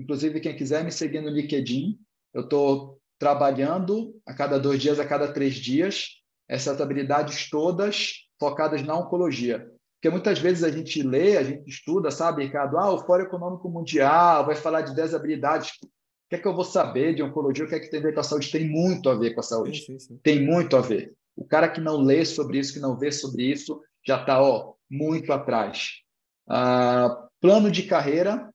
[0.00, 1.98] Inclusive, quem quiser me seguir no LinkedIn,
[2.32, 8.82] eu estou trabalhando a cada dois dias, a cada três dias, essas habilidades todas focadas
[8.82, 9.70] na oncologia.
[9.96, 12.78] Porque muitas vezes a gente lê, a gente estuda, sabe, Ricardo?
[12.78, 15.68] Ah, o Fórum Econômico Mundial vai falar de 10 habilidades.
[15.82, 17.66] O que é que eu vou saber de oncologia?
[17.66, 18.50] O que é que tem a ver com a saúde?
[18.50, 19.80] Tem muito a ver com a saúde.
[19.80, 20.20] Sim, sim, sim.
[20.22, 21.12] Tem muito a ver.
[21.36, 24.40] O cara que não lê sobre isso, que não vê sobre isso, já está
[24.88, 26.00] muito atrás.
[26.48, 28.49] Ah, plano de carreira,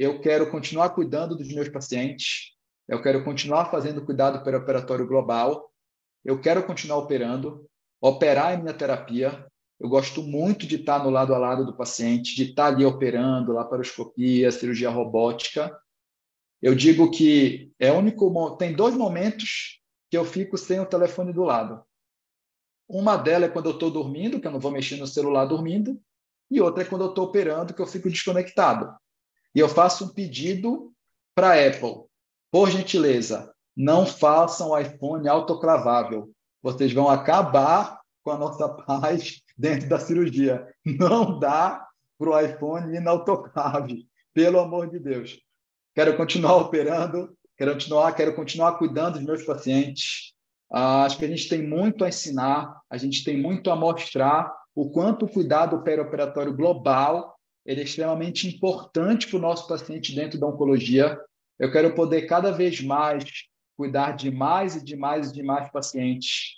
[0.00, 2.56] eu quero continuar cuidando dos meus pacientes,
[2.88, 5.70] eu quero continuar fazendo cuidado perioperatório global,
[6.24, 7.66] eu quero continuar operando,
[8.00, 9.46] operar em minha terapia.
[9.78, 13.52] Eu gosto muito de estar no lado a lado do paciente, de estar ali operando,
[13.52, 15.78] laparoscopia, cirurgia robótica.
[16.62, 21.42] Eu digo que é único tem dois momentos que eu fico sem o telefone do
[21.42, 21.84] lado.
[22.88, 26.00] Uma delas é quando eu estou dormindo, que eu não vou mexer no celular dormindo,
[26.50, 28.98] e outra é quando eu estou operando, que eu fico desconectado.
[29.54, 30.92] E eu faço um pedido
[31.34, 32.04] para a Apple.
[32.50, 36.30] Por gentileza, não façam iPhone autoclavável.
[36.62, 40.66] Vocês vão acabar com a nossa paz dentro da cirurgia.
[40.84, 41.86] Não dá
[42.18, 45.40] para o iPhone ir na autoclave, pelo amor de Deus.
[45.94, 50.32] Quero continuar operando, quero continuar, quero continuar cuidando dos meus pacientes.
[50.70, 54.54] Ah, acho que a gente tem muito a ensinar, a gente tem muito a mostrar
[54.74, 60.38] o quanto o cuidado perioperatório global ele é extremamente importante para o nosso paciente dentro
[60.38, 61.18] da oncologia
[61.60, 63.22] eu quero poder cada vez mais
[63.76, 66.54] cuidar de mais e de mais e de mais pacientes.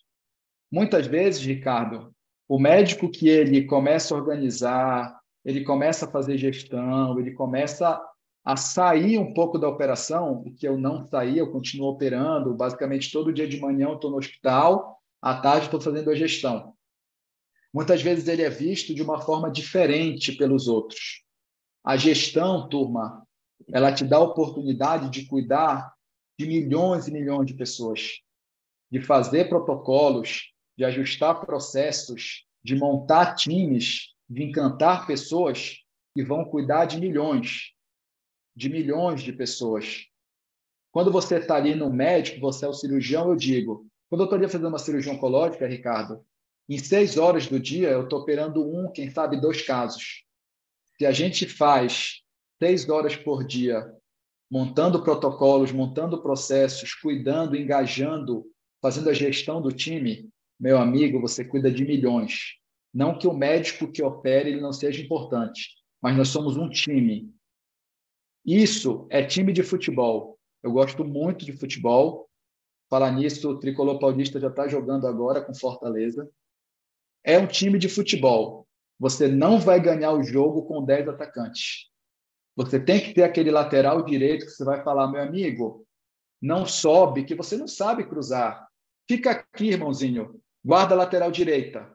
[0.70, 2.14] Muitas vezes, Ricardo,
[2.48, 8.00] o médico que ele começa a organizar, ele começa a fazer gestão, ele começa
[8.44, 13.10] a sair um pouco da operação, o que eu não saí, eu continuo operando, basicamente
[13.10, 16.74] todo dia de manhã eu estou no hospital, à tarde estou fazendo a gestão.
[17.72, 21.22] Muitas vezes ele é visto de uma forma diferente pelos outros.
[21.84, 23.26] A gestão, turma,
[23.72, 25.92] ela te dá a oportunidade de cuidar
[26.38, 28.20] de milhões e milhões de pessoas,
[28.90, 35.78] de fazer protocolos, de ajustar processos, de montar times, de encantar pessoas
[36.14, 37.72] que vão cuidar de milhões,
[38.54, 40.06] de milhões de pessoas.
[40.90, 43.86] Quando você está ali no médico, você é o cirurgião, eu digo.
[44.10, 46.22] Quando eu estou ali fazendo uma cirurgia oncológica, Ricardo,
[46.68, 50.24] em seis horas do dia eu estou operando um, quem sabe dois casos.
[50.96, 52.22] Se a gente faz
[52.62, 53.92] seis horas por dia,
[54.50, 58.44] montando protocolos, montando processos, cuidando, engajando,
[58.80, 60.28] fazendo a gestão do time,
[60.60, 62.54] meu amigo, você cuida de milhões.
[62.92, 65.70] Não que o médico que opere ele não seja importante,
[66.00, 67.32] mas nós somos um time.
[68.44, 70.38] Isso é time de futebol.
[70.62, 72.28] Eu gosto muito de futebol.
[72.90, 76.30] Falar nisso, o Tricolor Paulista já está jogando agora com Fortaleza.
[77.24, 78.66] É um time de futebol.
[78.98, 81.90] Você não vai ganhar o jogo com 10 atacantes.
[82.54, 85.86] Você tem que ter aquele lateral direito que você vai falar, meu amigo,
[86.40, 88.68] não sobe, que você não sabe cruzar.
[89.08, 91.90] Fica aqui, irmãozinho, guarda a lateral direita.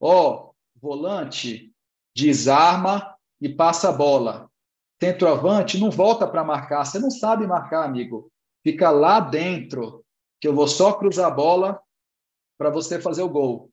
[0.00, 1.72] Ó, oh, volante,
[2.16, 4.50] desarma e passa a bola.
[5.00, 6.84] Centroavante, não volta para marcar.
[6.84, 8.30] Você não sabe marcar, amigo.
[8.64, 10.04] Fica lá dentro,
[10.40, 11.80] que eu vou só cruzar a bola
[12.58, 13.70] para você fazer o gol.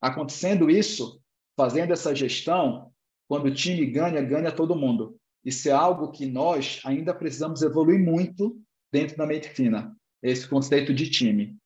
[0.00, 1.20] Acontecendo isso,
[1.56, 2.92] fazendo essa gestão,
[3.28, 5.18] quando o time ganha, ganha todo mundo.
[5.44, 8.60] Isso é algo que nós ainda precisamos evoluir muito
[8.92, 11.56] dentro da medicina, esse conceito de time.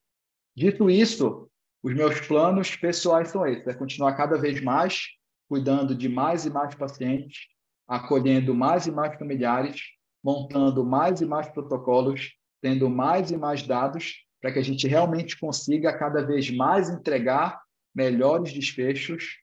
[0.56, 1.48] Dito isso,
[1.82, 5.06] os meus planos pessoais são esses: é continuar cada vez mais
[5.48, 7.46] cuidando de mais e mais pacientes,
[7.86, 9.82] acolhendo mais e mais familiares,
[10.24, 12.32] montando mais e mais protocolos,
[12.62, 17.60] tendo mais e mais dados, para que a gente realmente consiga cada vez mais entregar
[17.94, 19.39] melhores desfechos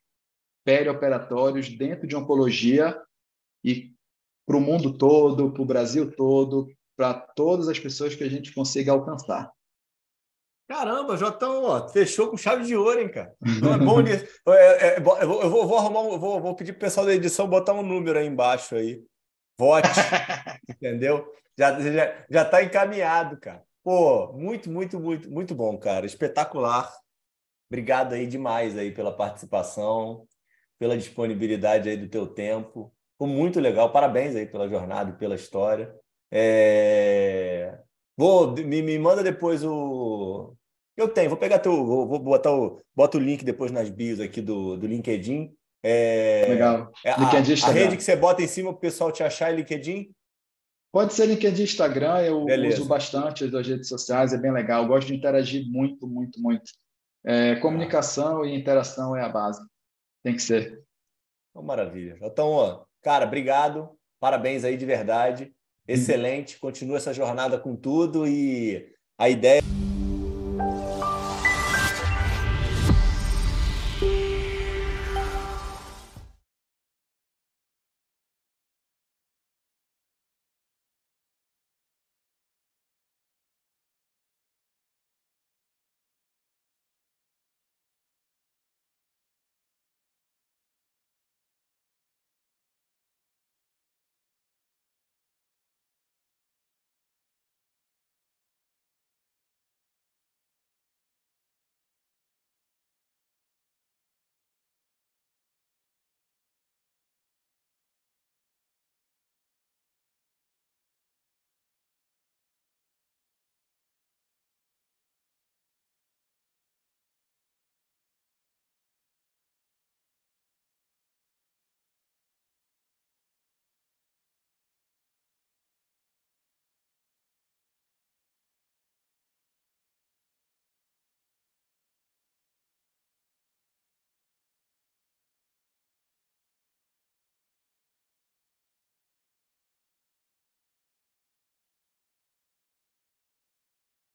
[0.64, 3.00] perioperatórios dentro de oncologia
[3.64, 3.94] e
[4.46, 6.68] para o mundo todo, para o Brasil todo,
[6.98, 9.52] para todas as pessoas que a gente consiga alcançar.
[10.68, 13.34] Caramba, Jotão, ó, fechou com chave de ouro, hein, cara?
[13.58, 14.26] Então é bom nisso.
[14.48, 17.14] É, é, é, eu, vou, eu vou arrumar, um, vou, vou pedir pro pessoal da
[17.14, 19.04] edição botar um número aí embaixo aí.
[19.58, 19.88] Vote,
[20.70, 21.26] entendeu?
[21.58, 23.64] Já, já, já tá encaminhado, cara.
[23.84, 26.06] Pô, muito, muito, muito, muito bom, cara.
[26.06, 26.94] Espetacular.
[27.70, 30.26] Obrigado aí demais aí pela participação,
[30.80, 32.94] pela disponibilidade aí do teu tempo.
[33.18, 33.92] Foi muito legal.
[33.92, 35.94] Parabéns aí pela jornada e pela história.
[36.32, 37.78] É...
[38.18, 40.56] Vou, me, me manda depois o,
[41.00, 44.20] eu tenho, vou pegar teu, vou, vou botar o, bota o link depois nas bios
[44.20, 45.50] aqui do, do LinkedIn.
[45.82, 46.92] É, Legal.
[47.06, 49.56] É, a, a, rede que você bota em cima para o pessoal te achar é
[49.56, 50.12] LinkedIn?
[50.92, 52.80] Pode ser LinkedIn, Instagram, eu Beleza.
[52.80, 54.84] uso bastante as redes sociais, é bem legal.
[54.84, 56.70] Eu gosto de interagir muito, muito, muito.
[57.26, 59.62] É, comunicação e interação é a base.
[60.24, 60.84] Tem que ser.
[61.50, 62.18] Então, maravilha.
[62.22, 63.90] Então, ó, cara, obrigado.
[64.20, 65.54] Parabéns aí de verdade.
[65.88, 66.60] Excelente.
[66.60, 69.62] Continua essa jornada com tudo e a ideia.